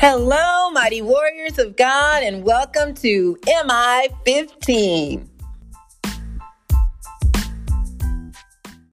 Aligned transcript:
Hello, 0.00 0.70
mighty 0.70 1.02
warriors 1.02 1.58
of 1.58 1.76
God, 1.76 2.22
and 2.22 2.42
welcome 2.42 2.94
to 2.94 3.36
MI 3.66 4.08
15. 4.24 5.28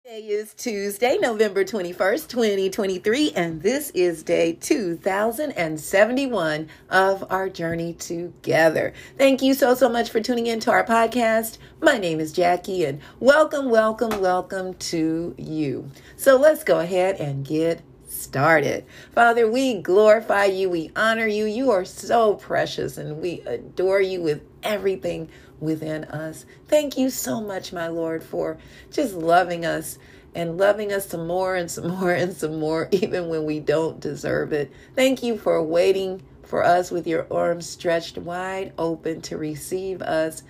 Today 0.03 0.27
is 0.27 0.53
Tuesday, 0.54 1.16
November 1.19 1.62
21st, 1.62 2.26
2023, 2.26 3.33
and 3.37 3.62
this 3.62 3.90
is 3.90 4.24
day 4.24 4.54
2071 4.54 6.69
of 6.90 7.25
our 7.30 7.48
journey 7.48 7.93
together. 7.93 8.93
Thank 9.16 9.43
you 9.43 9.54
so, 9.54 9.76
so 9.76 9.88
much 9.88 10.11
for 10.11 10.20
tuning 10.20 10.48
in 10.48 10.58
to 10.58 10.72
our 10.72 10.84
podcast. 10.84 11.58
My 11.80 11.98
name 11.98 12.19
is 12.19 12.33
Jackie, 12.33 12.84
and 12.84 13.01
welcome, 13.20 13.70
welcome, 13.70 14.20
welcome 14.20 14.75
to 14.75 15.37
you. 15.38 15.88
So 16.16 16.37
let's 16.37 16.65
go 16.65 16.80
ahead 16.80 17.20
and 17.20 17.47
get 17.47 17.80
started. 18.16 18.84
Father, 19.12 19.51
we 19.51 19.75
glorify 19.75 20.47
you, 20.47 20.69
we 20.69 20.91
honor 20.97 21.27
you. 21.27 21.45
You 21.45 21.70
are 21.70 21.84
so 21.84 22.34
precious, 22.34 22.97
and 22.98 23.20
we 23.20 23.41
adore 23.41 24.01
you 24.01 24.23
with 24.23 24.42
everything 24.62 25.29
within 25.61 26.05
us. 26.05 26.45
Thank 26.69 26.98
you 26.98 27.11
so 27.11 27.41
much, 27.41 27.73
my 27.73 27.89
Lord, 27.89 28.23
for 28.23 28.59
just 28.91 29.15
loving 29.15 29.65
us 29.65 29.98
and 30.34 30.59
loving 30.59 30.92
us 30.92 31.09
some 31.09 31.27
more 31.27 31.56
and 31.56 31.70
some 31.70 31.89
more 31.89 32.12
and 32.12 32.37
some 32.37 32.59
more, 32.59 32.89
even 32.92 33.29
when 33.29 33.45
we 33.45 33.61
don't 33.61 34.01
deserve 34.01 34.53
it. 34.53 34.73
Thank 34.95 35.23
you 35.23 35.39
for 35.39 35.62
waiting 35.62 36.23
for 36.45 36.64
us 36.64 36.91
with 36.91 37.06
your 37.06 37.27
arms 37.33 37.69
stretched 37.69 38.19
wide 38.19 38.73
open 38.78 39.20
to 39.23 39.37
receive 39.37 40.01
us 40.03 40.42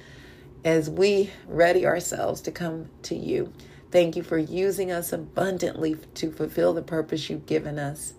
as 0.64 0.90
we 0.90 1.30
ready 1.46 1.86
ourselves 1.86 2.40
to 2.42 2.50
come 2.50 2.90
to 3.02 3.14
you. 3.14 3.52
Thank 3.90 4.16
you 4.16 4.22
for 4.22 4.38
using 4.38 4.90
us 4.90 5.12
abundantly 5.12 5.96
to 6.14 6.30
fulfill 6.30 6.74
the 6.74 6.82
purpose 6.82 7.30
you've 7.30 7.46
given 7.46 7.78
us 7.78 8.14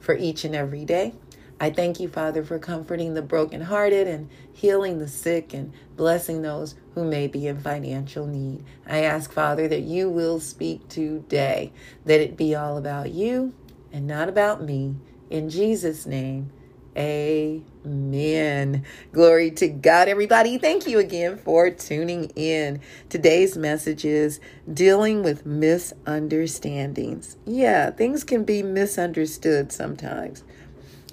for 0.00 0.16
each 0.16 0.44
and 0.44 0.54
every 0.54 0.84
day. 0.84 1.14
I 1.62 1.68
thank 1.68 2.00
you, 2.00 2.08
Father, 2.08 2.42
for 2.42 2.58
comforting 2.58 3.12
the 3.12 3.20
brokenhearted 3.20 4.08
and 4.08 4.30
healing 4.50 4.98
the 4.98 5.08
sick 5.08 5.52
and 5.52 5.74
blessing 5.94 6.40
those 6.40 6.74
who 6.94 7.04
may 7.04 7.26
be 7.26 7.46
in 7.46 7.60
financial 7.60 8.26
need. 8.26 8.64
I 8.86 9.02
ask, 9.02 9.30
Father, 9.30 9.68
that 9.68 9.82
you 9.82 10.08
will 10.08 10.40
speak 10.40 10.88
today, 10.88 11.72
that 12.06 12.20
it 12.20 12.38
be 12.38 12.54
all 12.54 12.78
about 12.78 13.10
you 13.10 13.52
and 13.92 14.06
not 14.06 14.30
about 14.30 14.62
me. 14.62 14.96
In 15.28 15.50
Jesus' 15.50 16.06
name, 16.06 16.50
Amen. 16.96 18.84
Glory 19.12 19.52
to 19.52 19.68
God, 19.68 20.08
everybody. 20.08 20.58
Thank 20.58 20.88
you 20.88 20.98
again 20.98 21.38
for 21.38 21.70
tuning 21.70 22.30
in. 22.34 22.80
Today's 23.08 23.56
message 23.56 24.04
is 24.04 24.40
dealing 24.72 25.22
with 25.22 25.46
misunderstandings. 25.46 27.36
Yeah, 27.46 27.90
things 27.90 28.24
can 28.24 28.42
be 28.42 28.64
misunderstood 28.64 29.70
sometimes. 29.70 30.42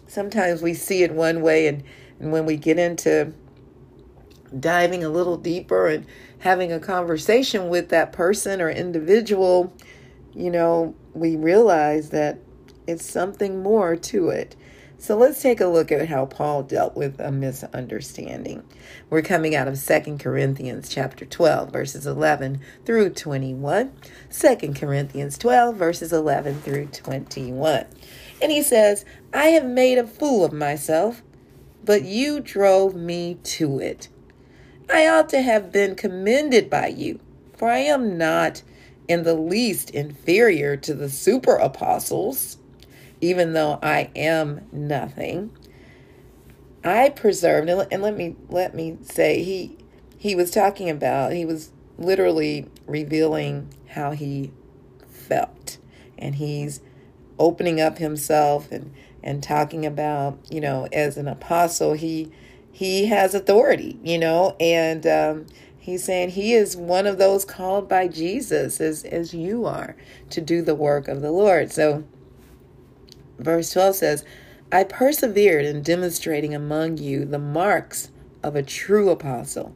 Sometimes 0.07 0.63
we 0.63 0.73
see 0.73 1.03
it 1.03 1.11
one 1.13 1.41
way, 1.41 1.67
and, 1.67 1.83
and 2.19 2.31
when 2.31 2.47
we 2.47 2.57
get 2.57 2.79
into 2.79 3.33
diving 4.59 5.03
a 5.03 5.09
little 5.09 5.37
deeper 5.37 5.87
and 5.87 6.07
having 6.39 6.71
a 6.71 6.79
conversation 6.79 7.69
with 7.69 7.89
that 7.89 8.11
person 8.11 8.61
or 8.61 8.69
individual, 8.69 9.71
you 10.33 10.49
know, 10.49 10.95
we 11.13 11.35
realize 11.35 12.09
that 12.09 12.39
it's 12.87 13.05
something 13.05 13.61
more 13.61 13.95
to 13.95 14.29
it. 14.29 14.55
So 14.99 15.15
let's 15.15 15.39
take 15.39 15.61
a 15.61 15.67
look 15.67 15.91
at 15.91 16.09
how 16.09 16.25
Paul 16.25 16.63
dealt 16.63 16.95
with 16.95 17.19
a 17.19 17.31
misunderstanding. 17.31 18.63
We're 19.11 19.21
coming 19.21 19.55
out 19.55 19.67
of 19.67 19.77
Second 19.77 20.19
Corinthians 20.19 20.89
chapter 20.89 21.23
12 21.23 21.71
verses 21.71 22.07
11 22.07 22.61
through 22.83 23.11
21. 23.11 23.91
2 24.31 24.73
Corinthians 24.73 25.37
12 25.37 25.75
verses 25.75 26.11
11 26.11 26.61
through 26.61 26.87
21. 26.87 27.85
And 28.41 28.51
he 28.51 28.63
says, 28.63 29.05
"I 29.31 29.49
have 29.49 29.65
made 29.65 29.99
a 29.99 30.07
fool 30.07 30.43
of 30.43 30.51
myself, 30.51 31.21
but 31.85 32.03
you 32.03 32.39
drove 32.39 32.95
me 32.95 33.37
to 33.43 33.79
it. 33.79 34.07
I 34.89 35.07
ought 35.07 35.29
to 35.29 35.41
have 35.41 35.71
been 35.71 35.93
commended 35.93 36.71
by 36.71 36.87
you, 36.87 37.19
for 37.55 37.69
I 37.69 37.79
am 37.79 38.17
not 38.17 38.63
in 39.07 39.21
the 39.21 39.35
least 39.35 39.91
inferior 39.91 40.75
to 40.77 40.95
the 40.95 41.09
super 41.09 41.55
apostles." 41.55 42.56
Even 43.21 43.53
though 43.53 43.79
I 43.81 44.09
am 44.15 44.67
nothing. 44.71 45.51
I 46.83 47.09
preserved 47.09 47.69
and 47.69 48.01
let 48.01 48.15
me 48.15 48.35
let 48.49 48.73
me 48.73 48.97
say 49.01 49.43
he 49.43 49.77
he 50.17 50.35
was 50.35 50.51
talking 50.51 50.89
about 50.89 51.33
he 51.33 51.45
was 51.45 51.71
literally 51.97 52.67
revealing 52.85 53.73
how 53.89 54.11
he 54.11 54.51
felt 55.09 55.77
and 56.17 56.35
he's 56.35 56.81
opening 57.39 57.81
up 57.81 57.97
himself 57.97 58.71
and 58.71 58.93
and 59.23 59.43
talking 59.43 59.85
about 59.85 60.39
you 60.49 60.61
know 60.61 60.87
as 60.93 61.17
an 61.17 61.27
apostle 61.27 61.93
he 61.93 62.31
he 62.71 63.07
has 63.07 63.33
authority 63.33 63.99
you 64.03 64.17
know 64.17 64.55
and 64.59 65.05
um, 65.05 65.45
he's 65.77 66.03
saying 66.03 66.29
he 66.29 66.53
is 66.53 66.77
one 66.77 67.05
of 67.05 67.17
those 67.17 67.43
called 67.43 67.89
by 67.89 68.07
jesus 68.07 68.79
as 68.79 69.03
as 69.05 69.33
you 69.33 69.65
are 69.65 69.95
to 70.29 70.39
do 70.39 70.61
the 70.61 70.75
work 70.75 71.07
of 71.07 71.21
the 71.21 71.31
lord 71.31 71.71
so 71.71 72.03
Verse 73.39 73.71
12 73.71 73.95
says, 73.95 74.25
I 74.71 74.83
persevered 74.83 75.65
in 75.65 75.81
demonstrating 75.81 76.53
among 76.53 76.97
you 76.97 77.23
the 77.25 77.39
marks 77.39 78.11
of 78.43 78.55
a 78.55 78.63
true 78.63 79.09
apostle, 79.09 79.73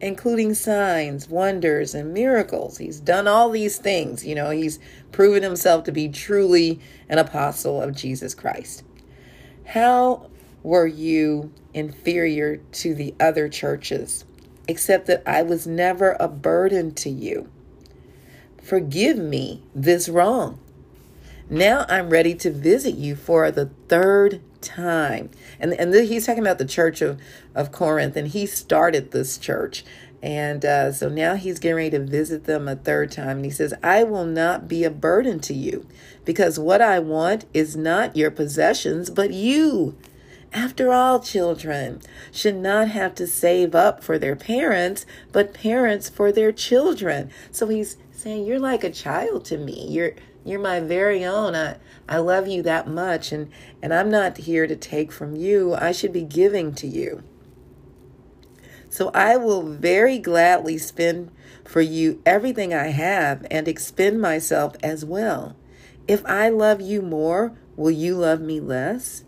including 0.00 0.54
signs, 0.54 1.28
wonders, 1.28 1.94
and 1.94 2.12
miracles. 2.12 2.78
He's 2.78 3.00
done 3.00 3.26
all 3.26 3.50
these 3.50 3.78
things. 3.78 4.24
You 4.26 4.34
know, 4.34 4.50
he's 4.50 4.78
proven 5.12 5.42
himself 5.42 5.84
to 5.84 5.92
be 5.92 6.08
truly 6.08 6.80
an 7.08 7.18
apostle 7.18 7.80
of 7.80 7.94
Jesus 7.96 8.34
Christ. 8.34 8.84
How 9.64 10.28
were 10.62 10.86
you 10.86 11.52
inferior 11.72 12.56
to 12.56 12.94
the 12.94 13.14
other 13.18 13.48
churches, 13.48 14.24
except 14.68 15.06
that 15.06 15.22
I 15.26 15.42
was 15.42 15.66
never 15.66 16.16
a 16.20 16.28
burden 16.28 16.94
to 16.96 17.08
you? 17.08 17.50
Forgive 18.62 19.18
me 19.18 19.62
this 19.74 20.08
wrong. 20.08 20.58
Now 21.50 21.84
I'm 21.90 22.08
ready 22.08 22.34
to 22.36 22.50
visit 22.50 22.94
you 22.94 23.16
for 23.16 23.50
the 23.50 23.66
third 23.88 24.40
time. 24.62 25.30
And, 25.60 25.74
and 25.74 25.94
he's 25.94 26.26
talking 26.26 26.42
about 26.42 26.58
the 26.58 26.64
church 26.64 27.02
of, 27.02 27.20
of 27.54 27.70
Corinth, 27.70 28.16
and 28.16 28.28
he 28.28 28.46
started 28.46 29.10
this 29.10 29.36
church. 29.36 29.84
And 30.22 30.64
uh, 30.64 30.90
so 30.92 31.10
now 31.10 31.34
he's 31.34 31.58
getting 31.58 31.76
ready 31.76 31.90
to 31.90 31.98
visit 31.98 32.44
them 32.44 32.66
a 32.66 32.76
third 32.76 33.12
time. 33.12 33.36
And 33.36 33.44
he 33.44 33.50
says, 33.50 33.74
I 33.82 34.04
will 34.04 34.24
not 34.24 34.66
be 34.66 34.82
a 34.84 34.90
burden 34.90 35.38
to 35.40 35.52
you 35.52 35.86
because 36.24 36.58
what 36.58 36.80
I 36.80 36.98
want 36.98 37.44
is 37.52 37.76
not 37.76 38.16
your 38.16 38.30
possessions, 38.30 39.10
but 39.10 39.34
you. 39.34 39.98
After 40.50 40.94
all, 40.94 41.20
children 41.20 42.00
should 42.32 42.56
not 42.56 42.88
have 42.88 43.14
to 43.16 43.26
save 43.26 43.74
up 43.74 44.02
for 44.02 44.18
their 44.18 44.36
parents, 44.36 45.04
but 45.30 45.52
parents 45.52 46.08
for 46.08 46.32
their 46.32 46.52
children. 46.52 47.30
So 47.50 47.66
he's 47.66 47.98
saying, 48.12 48.46
You're 48.46 48.60
like 48.60 48.82
a 48.82 48.90
child 48.90 49.44
to 49.46 49.58
me. 49.58 49.88
You're 49.90 50.14
you're 50.44 50.60
my 50.60 50.80
very 50.80 51.24
own. 51.24 51.54
I, 51.54 51.76
I 52.08 52.18
love 52.18 52.46
you 52.46 52.62
that 52.62 52.86
much, 52.86 53.32
and, 53.32 53.50
and 53.82 53.92
I'm 53.94 54.10
not 54.10 54.36
here 54.38 54.66
to 54.66 54.76
take 54.76 55.10
from 55.10 55.34
you. 55.34 55.74
I 55.74 55.92
should 55.92 56.12
be 56.12 56.22
giving 56.22 56.74
to 56.74 56.86
you. 56.86 57.22
So 58.90 59.10
I 59.14 59.36
will 59.36 59.62
very 59.62 60.18
gladly 60.18 60.78
spend 60.78 61.30
for 61.64 61.80
you 61.80 62.22
everything 62.24 62.72
I 62.72 62.88
have 62.88 63.46
and 63.50 63.66
expend 63.66 64.20
myself 64.20 64.76
as 64.82 65.04
well. 65.04 65.56
If 66.06 66.24
I 66.26 66.48
love 66.50 66.80
you 66.80 67.02
more, 67.02 67.56
will 67.76 67.90
you 67.90 68.14
love 68.14 68.40
me 68.40 68.60
less? 68.60 69.24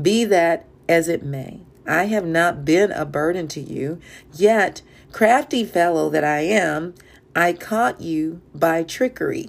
Be 0.00 0.24
that 0.26 0.68
as 0.88 1.08
it 1.08 1.24
may. 1.24 1.62
I 1.86 2.04
have 2.04 2.26
not 2.26 2.64
been 2.64 2.92
a 2.92 3.04
burden 3.04 3.48
to 3.48 3.60
you, 3.60 3.98
yet, 4.34 4.82
crafty 5.10 5.64
fellow 5.64 6.08
that 6.10 6.24
I 6.24 6.40
am, 6.40 6.94
I 7.34 7.54
caught 7.54 8.00
you 8.00 8.40
by 8.54 8.82
trickery. 8.82 9.48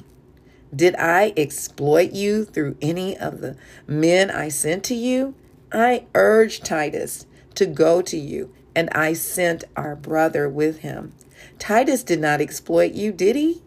Did 0.76 0.96
I 0.96 1.34
exploit 1.38 2.14
you 2.14 2.46
through 2.46 2.78
any 2.82 3.18
of 3.18 3.42
the 3.42 3.58
men 3.88 4.32
I 4.32 4.50
sent 4.50 4.84
to 4.86 4.96
you? 4.96 5.36
I 5.72 6.06
urged 6.16 6.66
Titus 6.66 7.26
to 7.56 7.66
go 7.66 8.02
to 8.02 8.18
you, 8.18 8.54
and 8.76 8.90
I 8.92 9.14
sent 9.14 9.64
our 9.76 9.96
brother 9.96 10.50
with 10.50 10.80
him. 10.80 11.14
Titus 11.60 12.04
did 12.04 12.20
not 12.20 12.42
exploit 12.42 12.94
you, 12.94 13.12
did 13.12 13.36
he? 13.36 13.62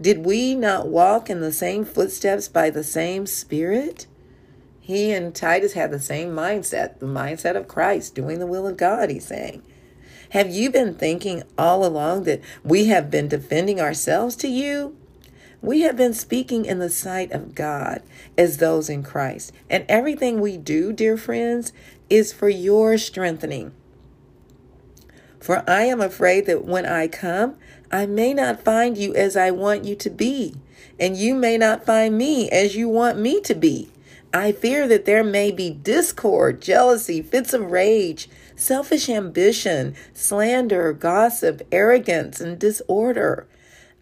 Did 0.00 0.24
we 0.24 0.54
not 0.54 0.88
walk 0.88 1.28
in 1.28 1.40
the 1.40 1.52
same 1.52 1.84
footsteps 1.84 2.48
by 2.48 2.70
the 2.70 2.84
same 2.84 3.26
Spirit? 3.26 4.06
He 4.80 5.12
and 5.12 5.34
Titus 5.34 5.72
had 5.72 5.90
the 5.90 6.00
same 6.00 6.30
mindset, 6.30 6.98
the 6.98 7.06
mindset 7.06 7.56
of 7.56 7.68
Christ, 7.68 8.14
doing 8.14 8.38
the 8.38 8.46
will 8.46 8.66
of 8.66 8.76
God, 8.76 9.10
he's 9.10 9.26
saying. 9.26 9.62
Have 10.30 10.50
you 10.50 10.70
been 10.70 10.94
thinking 10.94 11.42
all 11.56 11.84
along 11.84 12.24
that 12.24 12.40
we 12.62 12.86
have 12.86 13.10
been 13.10 13.28
defending 13.28 13.80
ourselves 13.80 14.36
to 14.36 14.48
you? 14.48 14.97
We 15.60 15.80
have 15.80 15.96
been 15.96 16.14
speaking 16.14 16.64
in 16.64 16.78
the 16.78 16.88
sight 16.88 17.32
of 17.32 17.54
God 17.54 18.02
as 18.36 18.58
those 18.58 18.88
in 18.88 19.02
Christ. 19.02 19.52
And 19.68 19.84
everything 19.88 20.40
we 20.40 20.56
do, 20.56 20.92
dear 20.92 21.16
friends, 21.16 21.72
is 22.08 22.32
for 22.32 22.48
your 22.48 22.96
strengthening. 22.96 23.72
For 25.40 25.64
I 25.68 25.84
am 25.84 26.00
afraid 26.00 26.46
that 26.46 26.64
when 26.64 26.86
I 26.86 27.08
come, 27.08 27.56
I 27.90 28.06
may 28.06 28.34
not 28.34 28.64
find 28.64 28.98
you 28.98 29.14
as 29.14 29.36
I 29.36 29.50
want 29.50 29.84
you 29.84 29.94
to 29.96 30.10
be, 30.10 30.54
and 31.00 31.16
you 31.16 31.34
may 31.34 31.56
not 31.56 31.86
find 31.86 32.18
me 32.18 32.50
as 32.50 32.76
you 32.76 32.88
want 32.88 33.18
me 33.18 33.40
to 33.42 33.54
be. 33.54 33.90
I 34.32 34.52
fear 34.52 34.86
that 34.88 35.06
there 35.06 35.24
may 35.24 35.50
be 35.50 35.70
discord, 35.70 36.60
jealousy, 36.60 37.22
fits 37.22 37.54
of 37.54 37.70
rage, 37.70 38.28
selfish 38.56 39.08
ambition, 39.08 39.94
slander, 40.12 40.92
gossip, 40.92 41.62
arrogance, 41.72 42.40
and 42.40 42.58
disorder. 42.58 43.46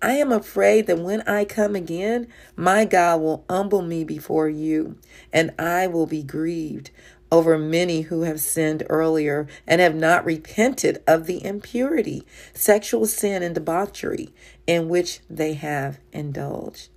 I 0.03 0.13
am 0.13 0.31
afraid 0.31 0.87
that 0.87 0.99
when 0.99 1.23
I 1.23 1.45
come 1.45 1.75
again, 1.75 2.29
my 2.55 2.85
God 2.85 3.21
will 3.21 3.45
humble 3.49 3.83
me 3.83 4.05
before 4.05 4.49
you, 4.49 4.99
and 5.33 5.53
I 5.59 5.87
will 5.87 6.07
be 6.07 6.23
grieved 6.23 6.91
over 7.33 7.59
many 7.59 8.03
who 8.03 8.23
have 8.23 8.41
sinned 8.41 8.85
earlier 8.89 9.49
and 9.67 9.81
have 9.81 9.95
not 9.95 10.25
repented 10.25 11.03
of 11.07 11.27
the 11.27 11.45
impurity, 11.45 12.25
sexual 12.55 13.07
sin, 13.07 13.43
and 13.43 13.55
debauchery 13.55 14.31
in 14.67 14.89
which 14.89 15.21
they 15.29 15.55
have 15.55 15.99
indulged. 16.13 16.89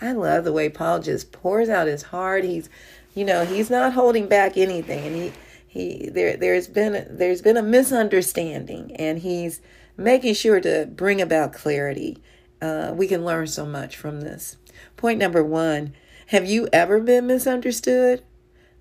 I 0.00 0.12
love 0.12 0.44
the 0.44 0.52
way 0.52 0.68
Paul 0.68 1.00
just 1.00 1.32
pours 1.32 1.68
out 1.68 1.86
his 1.86 2.04
heart. 2.04 2.44
He's, 2.44 2.68
you 3.14 3.24
know, 3.24 3.44
he's 3.44 3.70
not 3.70 3.94
holding 3.94 4.28
back 4.28 4.56
anything, 4.56 5.06
and 5.06 5.16
he 5.16 5.32
he 5.66 6.08
there 6.10 6.36
there's 6.36 6.68
been 6.68 7.06
there's 7.10 7.42
been 7.42 7.56
a 7.56 7.62
misunderstanding, 7.62 8.94
and 8.96 9.18
he's 9.18 9.60
making 9.96 10.34
sure 10.34 10.60
to 10.60 10.86
bring 10.86 11.20
about 11.20 11.52
clarity. 11.52 12.22
Uh, 12.60 12.92
we 12.94 13.06
can 13.06 13.24
learn 13.24 13.46
so 13.46 13.66
much 13.66 13.96
from 13.96 14.20
this. 14.20 14.56
Point 14.96 15.18
number 15.18 15.42
one: 15.42 15.94
Have 16.28 16.46
you 16.46 16.68
ever 16.72 17.00
been 17.00 17.26
misunderstood? 17.26 18.22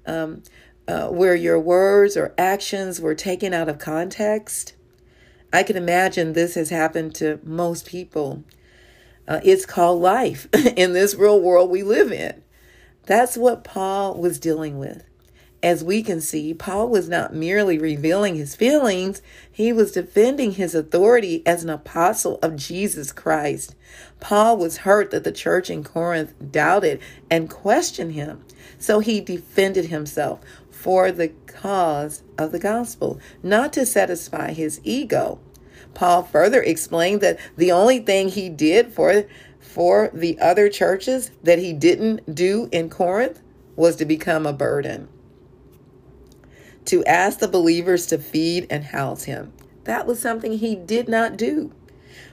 Um, 0.06 0.44
uh, 0.88 1.07
where 1.07 1.36
your 1.36 1.60
words 1.60 2.16
or 2.16 2.33
actions 2.38 3.01
were 3.01 3.16
taken 3.16 3.54
out 3.54 3.69
of 3.69 3.80
context? 3.80 4.75
I 5.51 5.63
can 5.63 5.77
imagine 5.77 6.33
this 6.33 6.56
has 6.56 6.69
happened 6.69 7.16
to 7.16 7.39
most 7.44 7.86
people. 7.88 8.44
Uh, 9.27 9.39
it's 9.44 9.66
called 9.66 10.01
life 10.01 10.48
in 10.75 10.94
this 10.94 11.16
real 11.16 11.42
world 11.42 11.69
we 11.69 11.81
live 11.81 12.12
in. 12.12 12.44
That's 13.04 13.38
what 13.38 13.63
Paul 13.63 14.16
was 14.19 14.39
dealing 14.39 14.77
with. 14.77 15.04
As 15.65 15.83
we 15.83 16.03
can 16.03 16.21
see, 16.21 16.53
Paul 16.53 16.89
was 16.89 17.09
not 17.09 17.33
merely 17.33 17.79
revealing 17.79 18.35
his 18.35 18.56
feelings, 18.56 19.23
he 19.51 19.73
was 19.73 19.94
defending 19.94 20.51
his 20.51 20.75
authority 20.75 21.41
as 21.44 21.63
an 21.63 21.71
apostle 21.71 22.38
of 22.44 22.56
Jesus 22.56 23.12
Christ. 23.12 23.73
Paul 24.19 24.57
was 24.57 24.77
hurt 24.77 25.09
that 25.09 25.23
the 25.23 25.31
church 25.31 25.71
in 25.71 25.83
Corinth 25.83 26.35
doubted 26.51 27.00
and 27.31 27.50
questioned 27.50 28.12
him, 28.12 28.44
so 28.77 29.00
he 29.00 29.19
defended 29.19 29.85
himself 29.85 30.39
for 30.69 31.12
the 31.12 31.29
cause 31.47 32.21
of 32.38 32.51
the 32.51 32.59
gospel, 32.59 33.19
not 33.41 33.73
to 33.73 33.88
satisfy 33.88 34.53
his 34.53 34.79
ego. 34.83 35.39
Paul 35.95 36.21
further 36.21 36.62
explained 36.62 37.21
that 37.21 37.39
the 37.57 37.71
only 37.71 37.97
thing 37.97 38.29
he 38.29 38.50
did 38.50 38.94
for 38.94 39.25
for 39.59 40.12
the 40.13 40.39
other 40.39 40.69
churches 40.69 41.31
that 41.41 41.57
he 41.57 41.73
didn't 41.73 42.35
do 42.35 42.69
in 42.71 42.88
Corinth 42.88 43.41
was 43.75 43.95
to 43.95 44.06
become 44.06 44.45
a 44.45 44.53
burden. 44.53 45.07
To 46.85 47.03
ask 47.05 47.39
the 47.39 47.47
believers 47.47 48.05
to 48.07 48.17
feed 48.17 48.67
and 48.69 48.83
house 48.83 49.23
him. 49.23 49.53
That 49.85 50.05
was 50.07 50.19
something 50.19 50.57
he 50.57 50.75
did 50.75 51.07
not 51.07 51.37
do. 51.37 51.71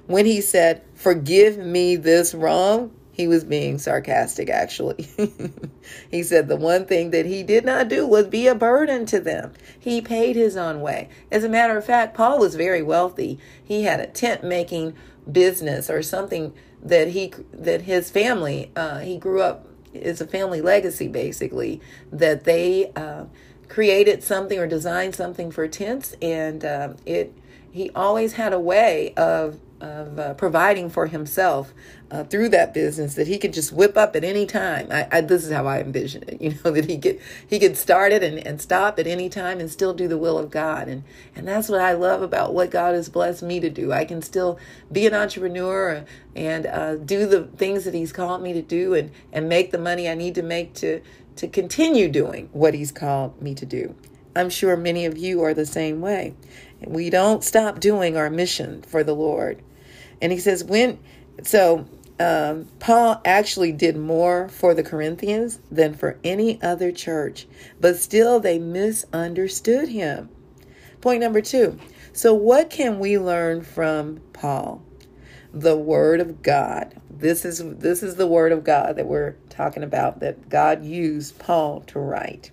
When 0.06 0.26
he 0.26 0.40
said, 0.40 0.82
Forgive 0.94 1.58
me 1.58 1.96
this 1.96 2.34
wrong, 2.34 2.92
he 3.12 3.28
was 3.28 3.44
being 3.44 3.78
sarcastic, 3.78 4.48
actually. 4.48 5.06
he 6.10 6.22
said 6.22 6.48
the 6.48 6.56
one 6.56 6.86
thing 6.86 7.10
that 7.10 7.26
he 7.26 7.42
did 7.42 7.64
not 7.64 7.88
do 7.88 8.06
was 8.06 8.26
be 8.26 8.46
a 8.46 8.54
burden 8.54 9.04
to 9.06 9.20
them. 9.20 9.52
He 9.78 10.00
paid 10.00 10.34
his 10.34 10.56
own 10.56 10.80
way. 10.80 11.10
As 11.30 11.44
a 11.44 11.48
matter 11.48 11.76
of 11.76 11.84
fact, 11.84 12.16
Paul 12.16 12.38
was 12.38 12.54
very 12.54 12.82
wealthy. 12.82 13.38
He 13.62 13.82
had 13.82 14.00
a 14.00 14.06
tent 14.06 14.42
making 14.42 14.94
business 15.30 15.90
or 15.90 16.02
something 16.02 16.54
that 16.82 17.08
he 17.08 17.32
that 17.52 17.82
his 17.82 18.10
family 18.10 18.72
uh, 18.74 18.98
he 18.98 19.16
grew 19.16 19.40
up 19.40 19.66
is 19.94 20.20
a 20.20 20.26
family 20.26 20.60
legacy 20.60 21.06
basically 21.06 21.80
that 22.10 22.42
they 22.44 22.90
uh, 22.96 23.24
created 23.72 24.22
something 24.22 24.58
or 24.58 24.66
designed 24.66 25.14
something 25.14 25.50
for 25.50 25.66
tents 25.66 26.14
and 26.20 26.62
uh, 26.62 26.92
it 27.06 27.34
he 27.70 27.88
always 27.94 28.34
had 28.34 28.52
a 28.52 28.60
way 28.60 29.14
of 29.14 29.58
of 29.80 30.18
uh, 30.18 30.32
providing 30.34 30.88
for 30.88 31.08
himself 31.08 31.74
uh, 32.08 32.22
through 32.22 32.48
that 32.48 32.72
business 32.72 33.14
that 33.14 33.26
he 33.26 33.36
could 33.36 33.52
just 33.52 33.72
whip 33.72 33.96
up 33.96 34.14
at 34.14 34.22
any 34.22 34.46
time. 34.46 34.86
I, 34.92 35.08
I, 35.10 35.20
this 35.22 35.44
is 35.44 35.50
how 35.50 35.66
I 35.66 35.80
envision 35.80 36.22
it, 36.28 36.40
you 36.40 36.54
know, 36.64 36.70
that 36.70 36.88
he 36.88 36.98
could 36.98 37.18
he 37.48 37.58
could 37.58 37.76
start 37.76 38.12
it 38.12 38.22
and, 38.22 38.38
and 38.46 38.60
stop 38.60 38.98
at 39.00 39.06
any 39.08 39.28
time 39.28 39.58
and 39.58 39.68
still 39.68 39.92
do 39.92 40.06
the 40.06 40.18
will 40.18 40.38
of 40.38 40.50
God. 40.50 40.86
And 40.86 41.02
and 41.34 41.48
that's 41.48 41.68
what 41.68 41.80
I 41.80 41.94
love 41.94 42.22
about 42.22 42.54
what 42.54 42.70
God 42.70 42.94
has 42.94 43.08
blessed 43.08 43.42
me 43.42 43.58
to 43.58 43.70
do. 43.70 43.92
I 43.92 44.04
can 44.04 44.22
still 44.22 44.58
be 44.92 45.06
an 45.06 45.14
entrepreneur 45.14 46.04
and 46.36 46.66
uh, 46.66 46.96
do 46.96 47.26
the 47.26 47.44
things 47.44 47.84
that 47.84 47.94
He's 47.94 48.12
called 48.12 48.42
me 48.42 48.52
to 48.52 48.62
do 48.62 48.94
and 48.94 49.10
and 49.32 49.48
make 49.48 49.72
the 49.72 49.78
money 49.78 50.08
I 50.08 50.14
need 50.14 50.36
to 50.36 50.42
make 50.42 50.74
to 50.74 51.00
to 51.36 51.48
continue 51.48 52.08
doing 52.08 52.48
what 52.52 52.74
He's 52.74 52.92
called 52.92 53.40
me 53.40 53.54
to 53.54 53.66
do. 53.66 53.94
I'm 54.34 54.50
sure 54.50 54.76
many 54.76 55.04
of 55.04 55.18
you 55.18 55.42
are 55.42 55.54
the 55.54 55.66
same 55.66 56.00
way. 56.00 56.34
We 56.86 57.10
don't 57.10 57.44
stop 57.44 57.80
doing 57.80 58.16
our 58.16 58.30
mission 58.30 58.82
for 58.82 59.04
the 59.04 59.14
Lord. 59.14 59.62
And 60.20 60.32
he 60.32 60.38
says, 60.38 60.64
when, 60.64 60.98
so 61.42 61.86
um, 62.18 62.68
Paul 62.78 63.20
actually 63.24 63.72
did 63.72 63.96
more 63.96 64.48
for 64.48 64.74
the 64.74 64.82
Corinthians 64.82 65.58
than 65.70 65.94
for 65.94 66.18
any 66.22 66.60
other 66.62 66.92
church, 66.92 67.46
but 67.80 67.96
still 67.96 68.40
they 68.40 68.58
misunderstood 68.58 69.88
him. 69.88 70.28
Point 71.00 71.20
number 71.20 71.40
two. 71.40 71.78
So, 72.12 72.34
what 72.34 72.70
can 72.70 72.98
we 72.98 73.18
learn 73.18 73.62
from 73.62 74.20
Paul? 74.32 74.82
The 75.52 75.76
Word 75.76 76.20
of 76.20 76.42
God. 76.42 77.00
This 77.10 77.44
is 77.44 77.62
this 77.78 78.02
is 78.02 78.16
the 78.16 78.26
Word 78.26 78.52
of 78.52 78.64
God 78.64 78.96
that 78.96 79.06
we're 79.06 79.36
talking 79.50 79.82
about 79.82 80.20
that 80.20 80.48
God 80.48 80.84
used 80.84 81.38
Paul 81.38 81.80
to 81.82 81.98
write. 81.98 82.50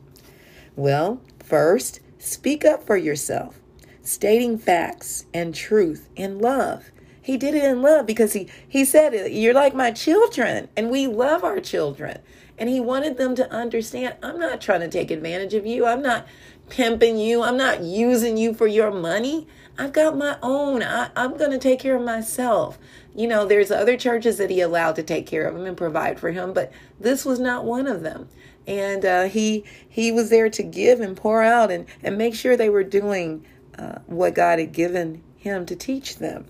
Well, 0.75 1.22
first, 1.40 2.00
speak 2.18 2.66
up 2.66 2.86
for 2.86 2.98
yourself, 2.98 3.60
stating 4.01 4.57
facts 4.57 5.25
and 5.34 5.56
truth 5.56 6.10
in 6.16 6.40
love 6.40 6.92
he 7.30 7.38
did 7.38 7.54
it 7.54 7.63
in 7.63 7.84
love 7.84 8.07
because 8.07 8.34
he 8.34 8.48
he 8.68 8.84
said 8.84 9.13
you're 9.31 9.54
like 9.54 9.75
my 9.75 9.92
children 9.92 10.68
and 10.75 10.90
we 10.90 11.06
love 11.06 11.44
our 11.44 11.60
children. 11.60 12.18
And 12.57 12.68
he 12.68 12.80
wanted 12.80 13.18
them 13.18 13.36
to 13.36 13.52
understand 13.54 14.16
I'm 14.24 14.40
not 14.40 14.62
trying 14.62 14.80
to 14.80 14.88
take 14.88 15.12
advantage 15.12 15.54
of 15.54 15.63
you. 15.63 15.86
I'm 15.86 16.02
not 16.02 16.25
pimping 16.69 17.18
you. 17.18 17.42
I'm 17.42 17.57
not 17.57 17.81
using 17.81 18.38
you 18.38 18.54
for 18.54 18.68
your 18.68 18.92
money. 18.92 19.48
I've 19.77 19.94
got 19.94 20.18
my 20.18 20.38
own. 20.42 20.83
I, 20.83 21.10
am 21.16 21.38
going 21.38 21.51
to 21.51 21.57
take 21.57 21.80
care 21.80 21.95
of 21.95 22.04
myself. 22.04 22.77
You 23.16 23.27
know, 23.27 23.45
there's 23.45 23.71
other 23.71 23.98
churches 23.98 24.38
that 24.38 24.50
he 24.50 24.62
allowed 24.62 24.95
to 24.98 25.04
take 25.04 25.25
care 25.25 25.48
of 25.48 25.56
him 25.56 25.66
and 25.66 25.77
provide 25.77 26.19
for 26.19 26.31
him, 26.31 26.54
but 26.54 26.71
this 27.00 27.24
was 27.25 27.40
not 27.40 27.66
one 27.66 27.88
of 27.88 28.02
them. 28.02 28.28
And 28.68 29.04
uh, 29.06 29.23
he 29.23 29.64
he 29.88 30.11
was 30.11 30.30
there 30.30 30.49
to 30.49 30.64
give 30.64 30.99
and 30.99 31.16
pour 31.16 31.42
out 31.42 31.71
and 31.71 31.85
and 32.04 32.18
make 32.18 32.35
sure 32.35 32.56
they 32.56 32.69
were 32.69 32.83
doing 32.83 33.45
uh, 33.78 33.99
what 34.06 34.35
God 34.35 34.59
had 34.59 34.73
given 34.73 35.23
him 35.38 35.66
to 35.66 35.76
teach 35.76 36.18
them. 36.18 36.45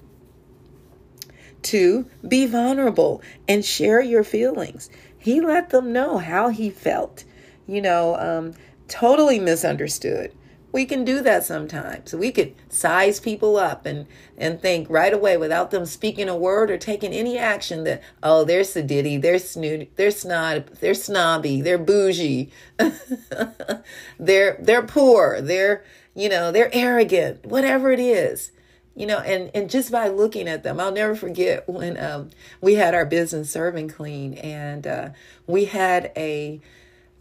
Two, 1.62 2.08
be 2.28 2.46
vulnerable 2.46 3.22
and 3.48 3.64
share 3.64 4.02
your 4.02 4.24
feelings. 4.24 4.90
He 5.18 5.42
let 5.42 5.70
them 5.70 5.94
know 5.94 6.18
how 6.18 6.50
he 6.50 6.70
felt, 6.70 7.26
you 7.68 7.82
know, 7.82 8.16
um, 8.16 8.54
totally 8.90 9.40
misunderstood. 9.40 10.34
We 10.72 10.86
can 10.86 11.04
do 11.04 11.22
that 11.24 11.44
sometimes. 11.44 12.14
We 12.14 12.32
could 12.32 12.54
size 12.70 13.20
people 13.20 13.58
up 13.58 13.88
and, 13.88 14.06
and 14.38 14.62
think 14.62 14.88
right 14.88 15.14
away 15.14 15.36
without 15.36 15.72
them 15.72 15.86
speaking 15.86 16.30
a 16.30 16.36
word 16.36 16.70
or 16.70 16.78
taking 16.78 17.12
any 17.12 17.40
action 17.40 17.86
that, 17.86 18.04
oh, 18.22 18.44
they're 18.44 18.62
sedity, 18.62 19.20
they're 19.20 19.40
snoot, 19.40 19.90
they're 19.96 20.12
snot, 20.12 20.76
they're 20.76 20.94
snobby, 20.94 21.62
they're 21.62 21.80
bougie, 21.80 22.52
they're 24.20 24.58
they're 24.60 24.84
poor, 24.86 25.42
they're 25.42 25.84
you 26.14 26.30
know, 26.30 26.52
they're 26.52 26.70
arrogant, 26.74 27.46
whatever 27.46 27.92
it 27.92 28.00
is 28.00 28.52
you 29.00 29.06
know 29.06 29.20
and 29.20 29.50
and 29.56 29.70
just 29.70 29.92
by 29.92 30.08
looking 30.08 30.48
at 30.48 30.64
them 30.64 30.80
i'll 30.80 30.92
never 30.92 31.16
forget 31.16 31.68
when 31.70 31.98
um, 31.98 32.30
we 32.60 32.76
had 32.76 32.94
our 32.94 33.06
business 33.06 33.50
serving 33.50 33.88
clean 33.88 34.34
and 34.36 34.86
uh, 34.86 35.10
we 35.48 35.66
had 35.66 36.12
a 36.18 36.60